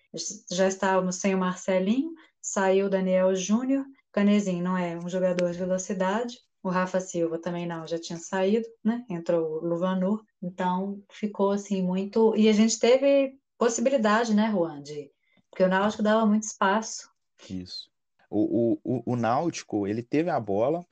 já 0.50 0.68
estávamos 0.68 1.16
sem 1.16 1.34
o 1.34 1.38
Marcelinho, 1.38 2.12
Saiu 2.42 2.86
o 2.86 2.90
Daniel 2.90 3.34
Júnior, 3.34 3.84
Canezinho 4.12 4.64
não 4.64 4.76
é 4.76 4.96
um 4.96 5.08
jogador 5.08 5.52
de 5.52 5.58
velocidade, 5.58 6.38
o 6.62 6.68
Rafa 6.68 7.00
Silva 7.00 7.38
também 7.38 7.66
não, 7.66 7.86
já 7.86 7.98
tinha 7.98 8.18
saído, 8.18 8.66
né? 8.84 9.04
Entrou 9.08 9.58
o 9.58 9.66
Luvanur, 9.66 10.22
então 10.42 11.02
ficou 11.10 11.52
assim 11.52 11.82
muito. 11.82 12.34
E 12.36 12.48
a 12.48 12.52
gente 12.52 12.78
teve 12.78 13.38
possibilidade, 13.56 14.34
né, 14.34 14.50
Juan, 14.50 14.82
de... 14.82 15.10
porque 15.50 15.62
o 15.62 15.68
Náutico 15.68 16.02
dava 16.02 16.26
muito 16.26 16.44
espaço. 16.44 17.10
Isso. 17.48 17.90
O, 18.28 18.78
o, 18.84 19.12
o, 19.12 19.16
Náutico, 19.16 19.86
ele 19.86 20.02
teve 20.02 20.30
a 20.30 20.38
bola, 20.38 20.86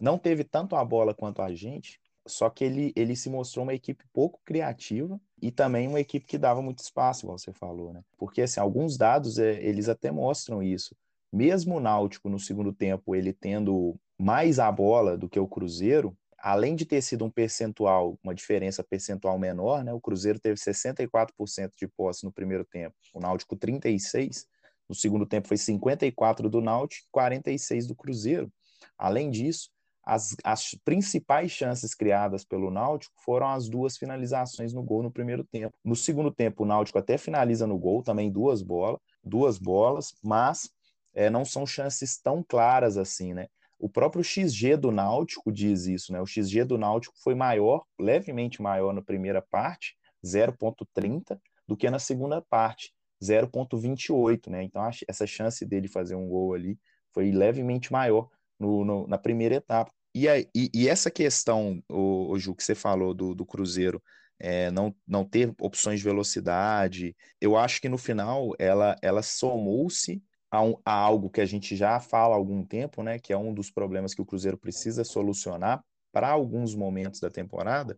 não 0.00 0.18
teve 0.18 0.44
tanto 0.44 0.76
a 0.76 0.84
bola 0.84 1.14
quanto 1.14 1.40
a 1.40 1.54
gente, 1.54 2.00
só 2.26 2.50
que 2.50 2.64
ele, 2.64 2.92
ele 2.94 3.16
se 3.16 3.30
mostrou 3.30 3.62
uma 3.62 3.74
equipe 3.74 4.04
pouco 4.12 4.40
criativa 4.44 5.20
e 5.42 5.50
também 5.50 5.88
uma 5.88 6.00
equipe 6.00 6.24
que 6.24 6.38
dava 6.38 6.62
muito 6.62 6.78
espaço, 6.78 7.26
como 7.26 7.38
você 7.38 7.52
falou, 7.52 7.92
né? 7.92 8.02
Porque, 8.16 8.42
assim, 8.42 8.60
alguns 8.60 8.96
dados, 8.96 9.38
é, 9.38 9.62
eles 9.62 9.88
até 9.88 10.10
mostram 10.10 10.62
isso 10.62 10.96
mesmo 11.32 11.76
o 11.76 11.80
Náutico 11.80 12.28
no 12.28 12.38
segundo 12.38 12.72
tempo 12.72 13.14
ele 13.16 13.32
tendo 13.32 13.98
mais 14.18 14.58
a 14.58 14.70
bola 14.70 15.16
do 15.16 15.28
que 15.28 15.40
o 15.40 15.48
Cruzeiro, 15.48 16.16
além 16.38 16.76
de 16.76 16.84
ter 16.84 17.00
sido 17.00 17.24
um 17.24 17.30
percentual, 17.30 18.18
uma 18.22 18.34
diferença 18.34 18.84
percentual 18.84 19.38
menor, 19.38 19.82
né, 19.82 19.92
o 19.92 20.00
Cruzeiro 20.00 20.38
teve 20.38 20.60
64% 20.60 21.72
de 21.76 21.88
posse 21.88 22.24
no 22.24 22.32
primeiro 22.32 22.64
tempo, 22.64 22.94
o 23.14 23.20
Náutico 23.20 23.56
36%, 23.56 24.44
no 24.88 24.94
segundo 24.94 25.24
tempo 25.24 25.48
foi 25.48 25.56
54% 25.56 26.50
do 26.50 26.60
Náutico, 26.60 27.08
46% 27.16 27.86
do 27.86 27.94
Cruzeiro. 27.94 28.52
Além 28.98 29.30
disso, 29.30 29.70
as, 30.04 30.34
as 30.42 30.74
principais 30.84 31.50
chances 31.50 31.94
criadas 31.94 32.44
pelo 32.44 32.70
Náutico 32.70 33.14
foram 33.24 33.48
as 33.48 33.68
duas 33.68 33.96
finalizações 33.96 34.72
no 34.72 34.82
gol 34.82 35.02
no 35.02 35.10
primeiro 35.10 35.44
tempo. 35.44 35.74
No 35.84 35.94
segundo 35.94 36.30
tempo, 36.30 36.64
o 36.64 36.66
Náutico 36.66 36.98
até 36.98 37.16
finaliza 37.16 37.66
no 37.66 37.78
gol, 37.78 38.02
também 38.02 38.30
duas 38.30 38.62
bolas, 38.62 39.00
duas 39.22 39.58
bolas, 39.58 40.12
mas 40.22 40.70
é, 41.14 41.30
não 41.30 41.44
são 41.44 41.66
chances 41.66 42.18
tão 42.20 42.42
claras 42.42 42.96
assim, 42.96 43.32
né? 43.32 43.46
O 43.78 43.88
próprio 43.88 44.22
XG 44.22 44.76
do 44.76 44.92
Náutico 44.92 45.52
diz 45.52 45.86
isso, 45.86 46.12
né? 46.12 46.20
O 46.20 46.26
XG 46.26 46.64
do 46.64 46.78
Náutico 46.78 47.14
foi 47.22 47.34
maior, 47.34 47.84
levemente 47.98 48.62
maior 48.62 48.92
na 48.92 49.02
primeira 49.02 49.42
parte, 49.42 49.96
0,30, 50.24 51.38
do 51.66 51.76
que 51.76 51.90
na 51.90 51.98
segunda 51.98 52.40
parte, 52.40 52.92
0,28, 53.22 54.50
né? 54.50 54.62
Então, 54.62 54.88
essa 55.08 55.26
chance 55.26 55.64
dele 55.64 55.88
fazer 55.88 56.14
um 56.14 56.28
gol 56.28 56.54
ali 56.54 56.78
foi 57.12 57.30
levemente 57.30 57.92
maior 57.92 58.28
no, 58.62 58.84
no, 58.84 59.06
na 59.06 59.18
primeira 59.18 59.56
etapa. 59.56 59.92
E, 60.14 60.28
a, 60.28 60.38
e, 60.38 60.70
e, 60.74 60.88
essa 60.88 61.10
questão, 61.10 61.82
o, 61.88 62.30
o 62.30 62.38
Ju, 62.38 62.54
que 62.54 62.62
você 62.62 62.74
falou 62.74 63.12
do, 63.12 63.34
do 63.34 63.44
Cruzeiro 63.44 64.02
é, 64.38 64.70
não, 64.70 64.94
não 65.06 65.24
ter 65.24 65.52
opções 65.60 66.00
de 66.00 66.04
velocidade, 66.04 67.16
eu 67.40 67.56
acho 67.56 67.80
que 67.80 67.88
no 67.88 67.98
final 67.98 68.52
ela, 68.58 68.96
ela 69.02 69.22
somou-se 69.22 70.22
a, 70.50 70.62
um, 70.62 70.74
a, 70.84 70.92
algo 70.92 71.30
que 71.30 71.40
a 71.40 71.46
gente 71.46 71.74
já 71.74 71.98
fala 71.98 72.34
há 72.34 72.38
algum 72.38 72.64
tempo, 72.64 73.02
né, 73.02 73.18
que 73.18 73.32
é 73.32 73.38
um 73.38 73.54
dos 73.54 73.70
problemas 73.70 74.14
que 74.14 74.20
o 74.20 74.26
Cruzeiro 74.26 74.58
precisa 74.58 75.04
solucionar 75.04 75.82
para 76.12 76.28
alguns 76.28 76.74
momentos 76.74 77.20
da 77.20 77.30
temporada, 77.30 77.96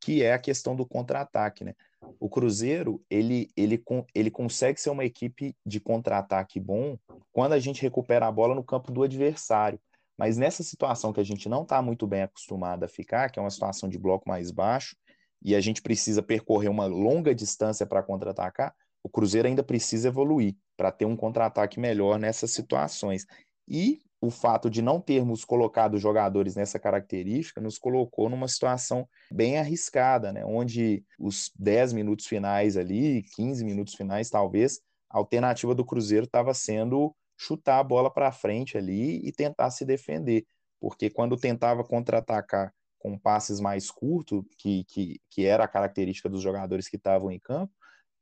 que 0.00 0.22
é 0.22 0.32
a 0.32 0.38
questão 0.38 0.76
do 0.76 0.86
contra-ataque, 0.86 1.64
né? 1.64 1.74
O 2.20 2.28
Cruzeiro, 2.28 3.02
ele, 3.10 3.50
ele, 3.56 3.82
ele 4.14 4.30
consegue 4.30 4.80
ser 4.80 4.90
uma 4.90 5.04
equipe 5.04 5.56
de 5.66 5.80
contra-ataque 5.80 6.60
bom 6.60 6.96
quando 7.32 7.54
a 7.54 7.58
gente 7.58 7.82
recupera 7.82 8.26
a 8.26 8.32
bola 8.32 8.54
no 8.54 8.62
campo 8.62 8.92
do 8.92 9.02
adversário. 9.02 9.80
Mas 10.18 10.36
nessa 10.36 10.64
situação 10.64 11.12
que 11.12 11.20
a 11.20 11.24
gente 11.24 11.48
não 11.48 11.62
está 11.62 11.80
muito 11.80 12.06
bem 12.06 12.22
acostumado 12.22 12.84
a 12.84 12.88
ficar, 12.88 13.30
que 13.30 13.38
é 13.38 13.42
uma 13.42 13.50
situação 13.50 13.88
de 13.88 13.96
bloco 13.96 14.28
mais 14.28 14.50
baixo, 14.50 14.96
e 15.40 15.54
a 15.54 15.60
gente 15.60 15.80
precisa 15.80 16.20
percorrer 16.20 16.68
uma 16.68 16.86
longa 16.86 17.32
distância 17.32 17.86
para 17.86 18.02
contra-atacar, 18.02 18.74
o 19.02 19.08
Cruzeiro 19.08 19.46
ainda 19.46 19.62
precisa 19.62 20.08
evoluir 20.08 20.56
para 20.76 20.90
ter 20.90 21.04
um 21.04 21.16
contra-ataque 21.16 21.78
melhor 21.78 22.18
nessas 22.18 22.50
situações. 22.50 23.24
E 23.68 24.00
o 24.20 24.30
fato 24.30 24.68
de 24.68 24.82
não 24.82 25.00
termos 25.00 25.44
colocado 25.44 25.96
jogadores 25.98 26.56
nessa 26.56 26.78
característica 26.78 27.60
nos 27.60 27.78
colocou 27.78 28.28
numa 28.28 28.48
situação 28.48 29.08
bem 29.30 29.58
arriscada, 29.58 30.32
né? 30.32 30.44
onde 30.44 31.04
os 31.18 31.52
10 31.56 31.92
minutos 31.92 32.26
finais 32.26 32.76
ali, 32.76 33.22
15 33.36 33.64
minutos 33.64 33.94
finais 33.94 34.28
talvez, 34.28 34.80
a 35.08 35.18
alternativa 35.18 35.74
do 35.74 35.84
Cruzeiro 35.84 36.24
estava 36.24 36.52
sendo 36.52 37.14
chutar 37.38 37.78
a 37.78 37.84
bola 37.84 38.12
para 38.12 38.32
frente 38.32 38.76
ali 38.76 39.20
e 39.26 39.32
tentar 39.32 39.70
se 39.70 39.84
defender, 39.84 40.44
porque 40.80 41.08
quando 41.08 41.36
tentava 41.36 41.84
contra-atacar 41.84 42.74
com 42.98 43.16
passes 43.16 43.60
mais 43.60 43.90
curtos, 43.90 44.42
que, 44.58 44.84
que, 44.84 45.20
que 45.30 45.46
era 45.46 45.64
a 45.64 45.68
característica 45.68 46.28
dos 46.28 46.42
jogadores 46.42 46.88
que 46.88 46.96
estavam 46.96 47.30
em 47.30 47.38
campo, 47.38 47.72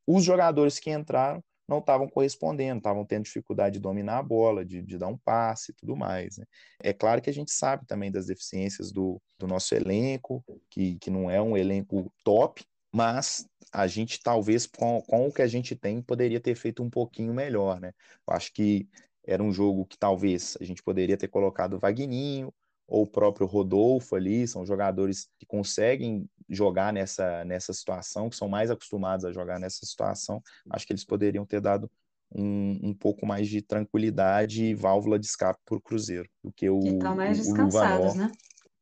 os 0.06 0.22
jogadores 0.22 0.78
que 0.78 0.90
entraram 0.90 1.42
não 1.68 1.78
estavam 1.78 2.08
correspondendo, 2.08 2.78
estavam 2.78 3.04
tendo 3.04 3.24
dificuldade 3.24 3.74
de 3.74 3.80
dominar 3.80 4.18
a 4.18 4.22
bola, 4.22 4.64
de, 4.64 4.80
de 4.82 4.98
dar 4.98 5.08
um 5.08 5.18
passe 5.18 5.72
e 5.72 5.74
tudo 5.74 5.96
mais. 5.96 6.36
Né? 6.38 6.44
É 6.80 6.92
claro 6.92 7.20
que 7.20 7.30
a 7.30 7.32
gente 7.32 7.50
sabe 7.50 7.84
também 7.86 8.12
das 8.12 8.26
deficiências 8.26 8.92
do, 8.92 9.20
do 9.38 9.48
nosso 9.48 9.74
elenco, 9.74 10.44
que, 10.70 10.96
que 10.98 11.10
não 11.10 11.28
é 11.28 11.42
um 11.42 11.56
elenco 11.56 12.12
top, 12.22 12.64
mas 12.92 13.48
a 13.72 13.86
gente 13.86 14.22
talvez 14.22 14.64
com, 14.66 15.02
com 15.02 15.26
o 15.26 15.32
que 15.32 15.42
a 15.42 15.46
gente 15.46 15.74
tem 15.74 16.00
poderia 16.00 16.40
ter 16.40 16.54
feito 16.54 16.82
um 16.82 16.88
pouquinho 16.88 17.34
melhor, 17.34 17.80
né? 17.80 17.92
Eu 18.26 18.34
acho 18.34 18.52
que 18.52 18.88
era 19.26 19.42
um 19.42 19.52
jogo 19.52 19.84
que 19.84 19.98
talvez 19.98 20.56
a 20.60 20.64
gente 20.64 20.82
poderia 20.82 21.16
ter 21.16 21.28
colocado 21.28 21.74
o 21.74 21.78
Vagninho 21.78 22.54
ou 22.86 23.02
o 23.02 23.06
próprio 23.06 23.46
Rodolfo 23.46 24.14
ali, 24.14 24.46
são 24.46 24.64
jogadores 24.64 25.28
que 25.38 25.44
conseguem 25.44 26.28
jogar 26.48 26.92
nessa, 26.92 27.44
nessa 27.44 27.72
situação, 27.72 28.30
que 28.30 28.36
são 28.36 28.48
mais 28.48 28.70
acostumados 28.70 29.24
a 29.24 29.32
jogar 29.32 29.58
nessa 29.58 29.84
situação. 29.84 30.40
Acho 30.70 30.86
que 30.86 30.92
eles 30.92 31.04
poderiam 31.04 31.44
ter 31.44 31.60
dado 31.60 31.90
um, 32.32 32.78
um 32.82 32.94
pouco 32.94 33.26
mais 33.26 33.48
de 33.48 33.60
tranquilidade 33.60 34.64
e 34.64 34.74
válvula 34.74 35.18
de 35.18 35.26
escape 35.26 35.60
para 35.64 35.76
o 35.76 35.80
Cruzeiro 35.80 36.28
do 36.44 36.52
que 36.52 36.70
o. 36.70 36.78
Estão 36.78 37.16
mais 37.16 37.38
descansados, 37.38 38.14
né? 38.14 38.30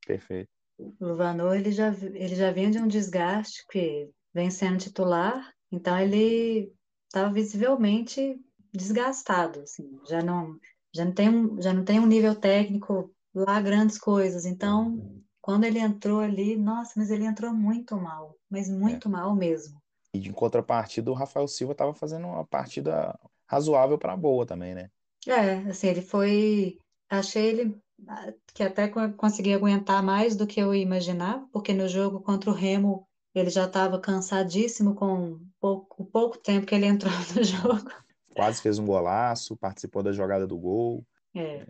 Perfeito. 0.06 0.50
O 0.78 0.92
Luvanor, 1.00 1.56
ele 1.56 1.72
já, 1.72 1.88
ele 1.88 2.34
já 2.34 2.50
vinha 2.50 2.70
de 2.70 2.78
um 2.78 2.86
desgaste, 2.86 3.64
que 3.70 4.10
vem 4.34 4.50
sendo 4.50 4.78
titular, 4.78 5.50
então 5.70 5.98
ele 5.98 6.72
estava 7.06 7.32
visivelmente 7.32 8.36
desgastado, 8.74 9.60
assim, 9.60 9.98
já 10.08 10.22
não, 10.22 10.58
já 10.92 11.04
não 11.04 11.12
tem 11.12 11.28
um, 11.28 11.62
já 11.62 11.72
não 11.72 11.84
tem 11.84 12.00
um 12.00 12.06
nível 12.06 12.34
técnico 12.34 13.14
lá 13.34 13.60
grandes 13.60 13.98
coisas. 13.98 14.44
Então, 14.44 15.22
quando 15.40 15.64
ele 15.64 15.78
entrou 15.78 16.20
ali, 16.20 16.56
nossa, 16.56 16.92
mas 16.96 17.10
ele 17.10 17.24
entrou 17.24 17.52
muito 17.52 17.96
mal, 17.96 18.36
mas 18.50 18.68
muito 18.68 19.08
é. 19.08 19.10
mal 19.10 19.34
mesmo. 19.34 19.80
E 20.12 20.28
em 20.28 20.32
contrapartida, 20.32 21.10
o 21.10 21.14
Rafael 21.14 21.48
Silva 21.48 21.72
estava 21.72 21.94
fazendo 21.94 22.26
uma 22.26 22.44
partida 22.44 23.18
razoável 23.46 23.98
para 23.98 24.16
boa 24.16 24.46
também, 24.46 24.74
né? 24.74 24.90
É, 25.26 25.56
assim, 25.70 25.88
ele 25.88 26.02
foi, 26.02 26.78
achei 27.08 27.46
ele 27.46 27.82
ah, 28.08 28.32
que 28.52 28.62
até 28.62 28.88
consegui 29.16 29.52
aguentar 29.54 30.02
mais 30.02 30.36
do 30.36 30.46
que 30.46 30.60
eu 30.60 30.74
imaginava, 30.74 31.48
porque 31.52 31.72
no 31.72 31.88
jogo 31.88 32.20
contra 32.20 32.50
o 32.50 32.54
Remo 32.54 33.06
ele 33.34 33.50
já 33.50 33.64
estava 33.64 33.98
cansadíssimo 33.98 34.94
com 34.94 35.40
pouco, 35.60 36.02
o 36.02 36.06
pouco 36.06 36.38
tempo 36.38 36.66
que 36.66 36.74
ele 36.74 36.86
entrou 36.86 37.12
no 37.34 37.42
jogo 37.42 38.03
quase 38.34 38.60
fez 38.60 38.78
um 38.78 38.86
golaço, 38.86 39.56
participou 39.56 40.02
da 40.02 40.12
jogada 40.12 40.46
do 40.46 40.58
gol, 40.58 41.04
é. 41.34 41.40
É, 41.40 41.66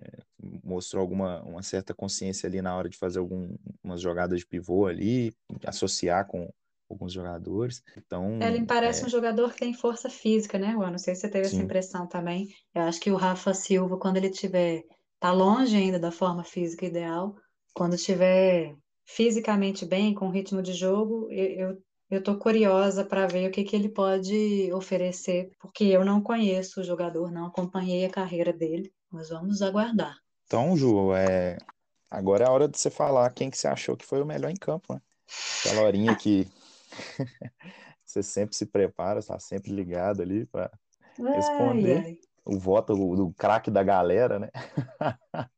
mostrou 0.62 1.00
alguma 1.00 1.42
uma 1.42 1.62
certa 1.62 1.94
consciência 1.94 2.46
ali 2.46 2.60
na 2.60 2.76
hora 2.76 2.88
de 2.88 2.98
fazer 2.98 3.18
algumas 3.18 4.00
jogadas 4.00 4.40
de 4.40 4.46
pivô 4.46 4.86
ali, 4.86 5.34
associar 5.64 6.26
com 6.26 6.48
alguns 6.90 7.12
jogadores. 7.12 7.82
Então, 7.96 8.38
ele 8.42 8.60
me 8.60 8.66
parece 8.66 9.02
é... 9.02 9.06
um 9.06 9.08
jogador 9.08 9.52
que 9.52 9.60
tem 9.60 9.72
força 9.72 10.10
física, 10.10 10.58
né, 10.58 10.72
Juan? 10.72 10.90
Não 10.90 10.98
sei 10.98 11.14
se 11.14 11.22
você 11.22 11.28
teve 11.28 11.46
Sim. 11.46 11.56
essa 11.56 11.64
impressão 11.64 12.06
também. 12.06 12.48
Eu 12.74 12.82
acho 12.82 13.00
que 13.00 13.10
o 13.10 13.16
Rafa 13.16 13.54
Silva, 13.54 13.96
quando 13.96 14.18
ele 14.18 14.30
tiver, 14.30 14.82
tá 15.18 15.32
longe 15.32 15.74
ainda 15.76 15.98
da 15.98 16.10
forma 16.10 16.44
física 16.44 16.84
ideal, 16.84 17.34
quando 17.72 17.94
estiver 17.94 18.76
fisicamente 19.06 19.84
bem, 19.84 20.14
com 20.14 20.28
ritmo 20.28 20.62
de 20.62 20.72
jogo, 20.72 21.28
eu, 21.30 21.46
eu 21.46 21.78
eu 22.10 22.18
estou 22.18 22.36
curiosa 22.36 23.04
para 23.04 23.26
ver 23.26 23.48
o 23.48 23.50
que, 23.50 23.64
que 23.64 23.74
ele 23.74 23.88
pode 23.88 24.72
oferecer, 24.72 25.50
porque 25.58 25.84
eu 25.84 26.04
não 26.04 26.20
conheço 26.20 26.80
o 26.80 26.84
jogador, 26.84 27.30
não 27.30 27.46
acompanhei 27.46 28.04
a 28.04 28.10
carreira 28.10 28.52
dele, 28.52 28.92
mas 29.10 29.30
vamos 29.30 29.62
aguardar. 29.62 30.16
Então, 30.46 30.76
Ju, 30.76 31.14
é... 31.14 31.56
agora 32.10 32.44
é 32.44 32.48
a 32.48 32.50
hora 32.50 32.68
de 32.68 32.78
você 32.78 32.90
falar 32.90 33.30
quem 33.30 33.50
que 33.50 33.56
você 33.56 33.66
achou 33.66 33.96
que 33.96 34.04
foi 34.04 34.20
o 34.20 34.26
melhor 34.26 34.50
em 34.50 34.56
campo, 34.56 34.94
né? 34.94 35.00
Aquela 35.60 35.82
horinha 35.82 36.14
que 36.14 36.46
você 38.04 38.22
sempre 38.22 38.54
se 38.54 38.66
prepara, 38.66 39.18
está 39.18 39.38
sempre 39.38 39.72
ligado 39.72 40.20
ali 40.20 40.44
para 40.46 40.70
responder. 41.16 41.98
Ai, 41.98 42.04
ai. 42.06 42.18
O 42.44 42.58
voto 42.58 42.94
do, 42.94 43.32
craque 43.32 43.70
da 43.70 43.82
galera, 43.82 44.38
né? 44.38 44.50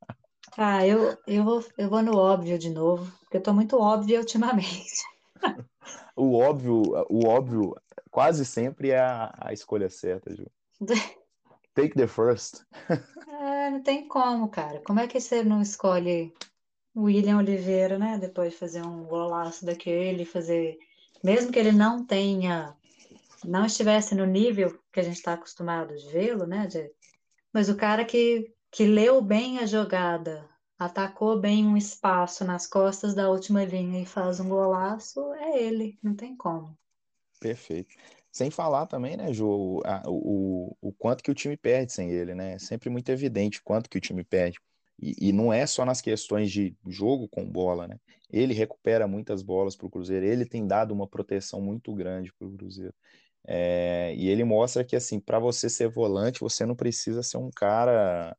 ah, 0.57 0.87
eu, 0.87 1.19
eu, 1.27 1.43
vou, 1.43 1.65
eu 1.77 1.91
vou 1.91 2.01
no 2.01 2.17
óbvio 2.17 2.57
de 2.57 2.71
novo, 2.71 3.13
porque 3.23 3.39
eu 3.39 3.41
estou 3.41 3.53
muito 3.53 3.77
óbvio 3.77 4.21
ultimamente. 4.21 5.03
o 6.17 6.35
óbvio, 6.39 6.83
o 7.09 7.27
óbvio 7.27 7.75
quase 8.11 8.45
sempre 8.45 8.91
é 8.91 8.99
a, 8.99 9.35
a 9.39 9.53
escolha 9.53 9.91
certa, 9.91 10.35
Ju. 10.35 10.47
Take 11.75 11.95
the 11.95 12.07
first. 12.07 12.65
É, 13.29 13.71
não 13.71 13.83
tem 13.83 14.09
como, 14.09 14.49
cara. 14.49 14.81
Como 14.81 14.99
é 14.99 15.07
que 15.07 15.21
você 15.21 15.45
não 15.45 15.61
escolhe 15.61 16.33
William 16.97 17.37
Oliveira, 17.37 17.99
né? 17.99 18.17
Depois 18.19 18.55
de 18.55 18.59
fazer 18.59 18.83
um 18.83 19.05
golaço 19.05 19.67
daquele, 19.67 20.25
fazer. 20.25 20.79
Mesmo 21.23 21.53
que 21.53 21.59
ele 21.59 21.73
não 21.73 22.05
tenha. 22.05 22.75
Não 23.45 23.67
estivesse 23.67 24.15
no 24.15 24.25
nível 24.25 24.79
que 24.91 25.01
a 25.01 25.03
gente 25.03 25.17
está 25.17 25.35
acostumado 25.35 25.95
de 25.95 26.09
vê-lo, 26.09 26.47
né? 26.47 26.67
De... 26.67 26.91
Mas 27.53 27.69
o 27.69 27.77
cara 27.77 28.05
que, 28.07 28.51
que 28.71 28.87
leu 28.87 29.21
bem 29.21 29.59
a 29.59 29.67
jogada, 29.67 30.49
atacou 30.79 31.41
bem 31.41 31.67
um 31.67 31.77
espaço 31.77 32.45
nas 32.45 32.67
costas 32.67 33.15
da 33.15 33.31
última 33.31 33.65
linha 33.65 34.03
e 34.03 34.07
faz 34.07 34.41
um 34.41 34.49
golaço, 34.49 35.33
é 35.35 35.63
ele, 35.63 35.99
não 36.03 36.15
tem 36.15 36.37
como. 36.37 36.77
Perfeito. 37.41 37.95
Sem 38.31 38.51
falar 38.51 38.87
também, 38.87 39.17
né, 39.17 39.33
Ju, 39.33 39.47
o, 39.47 39.83
o, 40.07 40.77
o 40.81 40.93
quanto 40.93 41.23
que 41.23 41.31
o 41.31 41.35
time 41.35 41.57
perde 41.57 41.93
sem 41.93 42.11
ele, 42.11 42.35
né? 42.35 42.55
É 42.55 42.59
sempre 42.59 42.91
muito 42.91 43.11
evidente 43.11 43.61
o 43.61 43.63
quanto 43.63 43.89
que 43.89 43.97
o 43.97 44.01
time 44.01 44.23
perde. 44.23 44.59
E, 45.01 45.29
e, 45.29 45.33
não 45.33 45.53
é 45.53 45.67
só 45.67 45.85
nas 45.85 46.01
questões 46.01 46.51
de 46.51 46.75
jogo 46.87 47.29
com 47.29 47.51
bola, 47.51 47.87
né? 47.87 47.99
Ele 48.31 48.55
recupera 48.55 49.07
muitas 49.07 49.43
bolas 49.43 49.77
para 49.77 49.87
o 49.87 49.91
Cruzeiro, 49.91 50.25
ele 50.27 50.47
tem 50.47 50.67
dado 50.67 50.93
uma 50.93 51.07
proteção 51.07 51.61
muito 51.61 51.95
grande 51.95 52.33
para 52.33 52.49
o 52.49 52.53
Cruzeiro. 52.57 52.95
É, 53.47 54.15
e 54.17 54.29
ele 54.29 54.43
mostra 54.45 54.85
que, 54.85 54.97
assim, 54.97 55.21
para 55.21 55.39
você 55.39 55.69
ser 55.71 55.89
volante, 55.89 56.41
você 56.41 56.67
não 56.67 56.75
precisa 56.75 57.23
ser 57.23 57.37
um 57.39 57.51
cara 57.51 58.37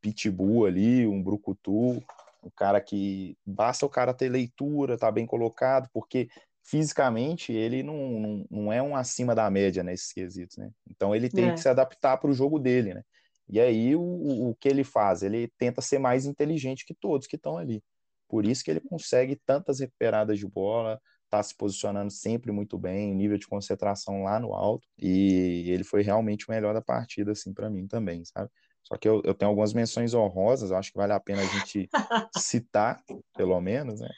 pitbull 0.00 0.66
ali, 0.66 1.06
um 1.06 1.22
brucutu, 1.22 2.02
um 2.42 2.50
cara 2.56 2.80
que 2.80 3.36
basta 3.44 3.84
o 3.84 3.88
cara 3.88 4.14
ter 4.14 4.28
leitura, 4.28 4.98
tá 4.98 5.10
bem 5.10 5.26
colocado, 5.26 5.88
porque 5.92 6.28
fisicamente 6.62 7.52
ele 7.52 7.82
não, 7.82 7.96
não, 8.10 8.46
não 8.50 8.72
é 8.72 8.82
um 8.82 8.94
acima 8.94 9.34
da 9.34 9.50
média 9.50 9.82
nesses 9.82 10.12
quesitos, 10.12 10.56
né? 10.56 10.70
Então 10.88 11.14
ele 11.14 11.28
tem 11.28 11.50
é. 11.50 11.52
que 11.52 11.60
se 11.60 11.68
adaptar 11.68 12.16
para 12.18 12.30
o 12.30 12.34
jogo 12.34 12.58
dele, 12.58 12.94
né? 12.94 13.02
E 13.48 13.58
aí 13.58 13.96
o, 13.96 14.50
o 14.50 14.54
que 14.54 14.68
ele 14.68 14.84
faz? 14.84 15.22
Ele 15.22 15.50
tenta 15.58 15.80
ser 15.80 15.98
mais 15.98 16.26
inteligente 16.26 16.86
que 16.86 16.94
todos 16.94 17.26
que 17.26 17.36
estão 17.36 17.58
ali. 17.58 17.82
Por 18.28 18.46
isso 18.46 18.62
que 18.62 18.70
ele 18.70 18.80
consegue 18.80 19.34
tantas 19.44 19.80
recuperadas 19.80 20.38
de 20.38 20.46
bola, 20.46 21.00
tá 21.28 21.42
se 21.42 21.56
posicionando 21.56 22.12
sempre 22.12 22.52
muito 22.52 22.78
bem, 22.78 23.12
nível 23.14 23.36
de 23.36 23.46
concentração 23.46 24.22
lá 24.22 24.38
no 24.38 24.54
alto, 24.54 24.86
e 24.98 25.70
ele 25.70 25.84
foi 25.84 26.02
realmente 26.02 26.48
o 26.48 26.52
melhor 26.52 26.74
da 26.74 26.80
partida, 26.80 27.32
assim, 27.32 27.52
para 27.52 27.68
mim 27.68 27.88
também, 27.88 28.24
sabe? 28.24 28.50
Só 28.84 28.96
que 28.96 29.08
eu, 29.08 29.22
eu 29.24 29.34
tenho 29.34 29.50
algumas 29.50 29.72
menções 29.72 30.14
honrosas, 30.14 30.72
acho 30.72 30.90
que 30.90 30.98
vale 30.98 31.12
a 31.12 31.20
pena 31.20 31.42
a 31.42 31.46
gente 31.46 31.88
citar, 32.36 33.02
pelo 33.36 33.60
menos, 33.60 34.00
né? 34.00 34.10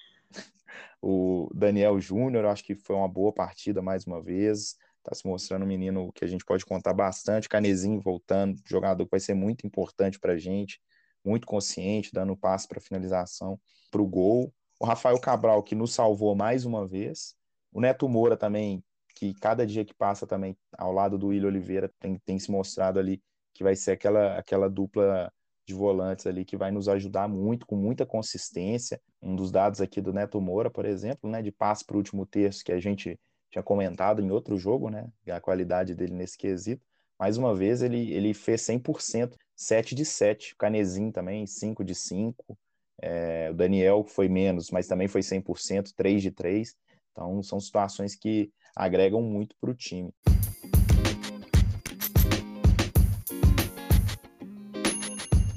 O 1.00 1.50
Daniel 1.52 2.00
Júnior, 2.00 2.44
acho 2.46 2.62
que 2.62 2.76
foi 2.76 2.94
uma 2.94 3.08
boa 3.08 3.32
partida 3.32 3.82
mais 3.82 4.06
uma 4.06 4.22
vez. 4.22 4.76
Está 4.98 5.14
se 5.14 5.26
mostrando 5.26 5.64
um 5.64 5.68
menino 5.68 6.12
que 6.12 6.24
a 6.24 6.28
gente 6.28 6.44
pode 6.44 6.64
contar 6.64 6.94
bastante. 6.94 7.48
Canezinho 7.48 8.00
voltando, 8.00 8.60
jogador 8.64 9.04
que 9.04 9.10
vai 9.10 9.18
ser 9.18 9.34
muito 9.34 9.66
importante 9.66 10.18
para 10.20 10.34
a 10.34 10.38
gente, 10.38 10.80
muito 11.24 11.44
consciente, 11.44 12.10
dando 12.12 12.36
passo 12.36 12.68
para 12.68 12.80
finalização, 12.80 13.58
para 13.90 14.00
o 14.00 14.06
gol. 14.06 14.54
O 14.78 14.86
Rafael 14.86 15.18
Cabral, 15.18 15.62
que 15.62 15.74
nos 15.74 15.92
salvou 15.92 16.36
mais 16.36 16.64
uma 16.64 16.86
vez. 16.86 17.34
O 17.72 17.80
Neto 17.80 18.08
Moura 18.08 18.36
também, 18.36 18.82
que 19.16 19.34
cada 19.34 19.66
dia 19.66 19.84
que 19.84 19.94
passa 19.94 20.24
também, 20.24 20.56
ao 20.78 20.92
lado 20.92 21.18
do 21.18 21.28
William 21.28 21.48
Oliveira, 21.48 21.92
tem, 21.98 22.16
tem 22.24 22.38
se 22.38 22.50
mostrado 22.50 23.00
ali 23.00 23.20
que 23.54 23.62
vai 23.62 23.76
ser 23.76 23.92
aquela, 23.92 24.38
aquela 24.38 24.68
dupla 24.68 25.32
de 25.66 25.74
volantes 25.74 26.26
ali 26.26 26.44
que 26.44 26.56
vai 26.56 26.70
nos 26.70 26.88
ajudar 26.88 27.28
muito, 27.28 27.66
com 27.66 27.76
muita 27.76 28.04
consistência. 28.04 29.00
Um 29.20 29.36
dos 29.36 29.50
dados 29.50 29.80
aqui 29.80 30.00
do 30.00 30.12
Neto 30.12 30.40
Moura, 30.40 30.70
por 30.70 30.84
exemplo, 30.84 31.30
né, 31.30 31.40
de 31.40 31.52
passe 31.52 31.84
para 31.84 31.94
o 31.94 31.98
último 31.98 32.26
terço, 32.26 32.64
que 32.64 32.72
a 32.72 32.80
gente 32.80 33.18
tinha 33.50 33.62
comentado 33.62 34.20
em 34.22 34.30
outro 34.30 34.56
jogo, 34.58 34.88
né, 34.88 35.08
a 35.28 35.40
qualidade 35.40 35.94
dele 35.94 36.14
nesse 36.14 36.36
quesito. 36.36 36.84
Mais 37.18 37.36
uma 37.36 37.54
vez, 37.54 37.82
ele, 37.82 38.12
ele 38.12 38.34
fez 38.34 38.62
100%, 38.62 39.36
7 39.54 39.94
de 39.94 40.04
7. 40.04 40.54
O 40.54 40.56
Canezinho 40.56 41.12
também, 41.12 41.46
5 41.46 41.84
de 41.84 41.94
5. 41.94 42.58
É, 43.00 43.50
o 43.50 43.54
Daniel 43.54 44.04
foi 44.04 44.28
menos, 44.28 44.70
mas 44.70 44.88
também 44.88 45.06
foi 45.06 45.20
100%, 45.20 45.92
3 45.96 46.22
de 46.22 46.30
3. 46.32 46.74
Então, 47.12 47.42
são 47.42 47.60
situações 47.60 48.16
que 48.16 48.50
agregam 48.74 49.22
muito 49.22 49.54
para 49.60 49.70
o 49.70 49.74
time. 49.74 50.10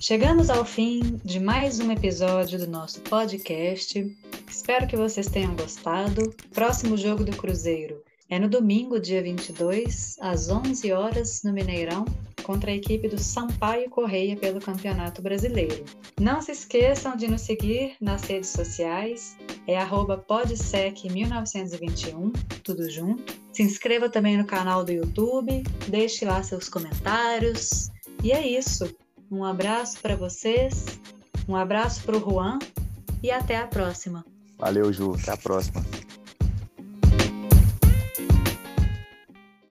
Chegamos 0.07 0.51
ao 0.51 0.63
fim 0.63 1.19
de 1.25 1.39
mais 1.39 1.79
um 1.79 1.91
episódio 1.91 2.59
do 2.59 2.67
nosso 2.67 3.01
podcast. 3.01 4.15
Espero 4.47 4.85
que 4.85 4.95
vocês 4.95 5.25
tenham 5.25 5.55
gostado. 5.55 6.31
Próximo 6.53 6.95
jogo 6.95 7.23
do 7.23 7.35
Cruzeiro 7.35 8.03
é 8.29 8.37
no 8.37 8.47
domingo, 8.47 8.99
dia 8.99 9.23
22, 9.23 10.17
às 10.21 10.47
11 10.47 10.91
horas, 10.91 11.41
no 11.43 11.51
Mineirão, 11.51 12.05
contra 12.43 12.69
a 12.69 12.75
equipe 12.75 13.07
do 13.07 13.19
Sampaio 13.19 13.89
Correia 13.89 14.37
pelo 14.37 14.61
Campeonato 14.61 15.23
Brasileiro. 15.23 15.83
Não 16.21 16.39
se 16.39 16.51
esqueçam 16.51 17.17
de 17.17 17.27
nos 17.27 17.41
seguir 17.41 17.95
nas 17.99 18.25
redes 18.25 18.49
sociais, 18.49 19.35
é 19.65 19.83
podsec1921, 19.83 22.31
tudo 22.63 22.87
junto. 22.91 23.33
Se 23.51 23.63
inscreva 23.63 24.07
também 24.07 24.37
no 24.37 24.45
canal 24.45 24.85
do 24.85 24.91
YouTube, 24.91 25.63
deixe 25.87 26.25
lá 26.25 26.43
seus 26.43 26.69
comentários. 26.69 27.89
E 28.23 28.31
é 28.31 28.47
isso. 28.47 28.87
Um 29.31 29.43
abraço 29.43 29.99
para 30.01 30.15
vocês, 30.15 30.85
um 31.47 31.55
abraço 31.55 32.03
para 32.03 32.17
o 32.17 32.19
Juan 32.19 32.59
e 33.23 33.31
até 33.31 33.57
a 33.57 33.67
próxima. 33.67 34.23
Valeu, 34.57 34.91
Ju. 34.93 35.15
Até 35.15 35.31
a 35.31 35.37
próxima. 35.37 35.83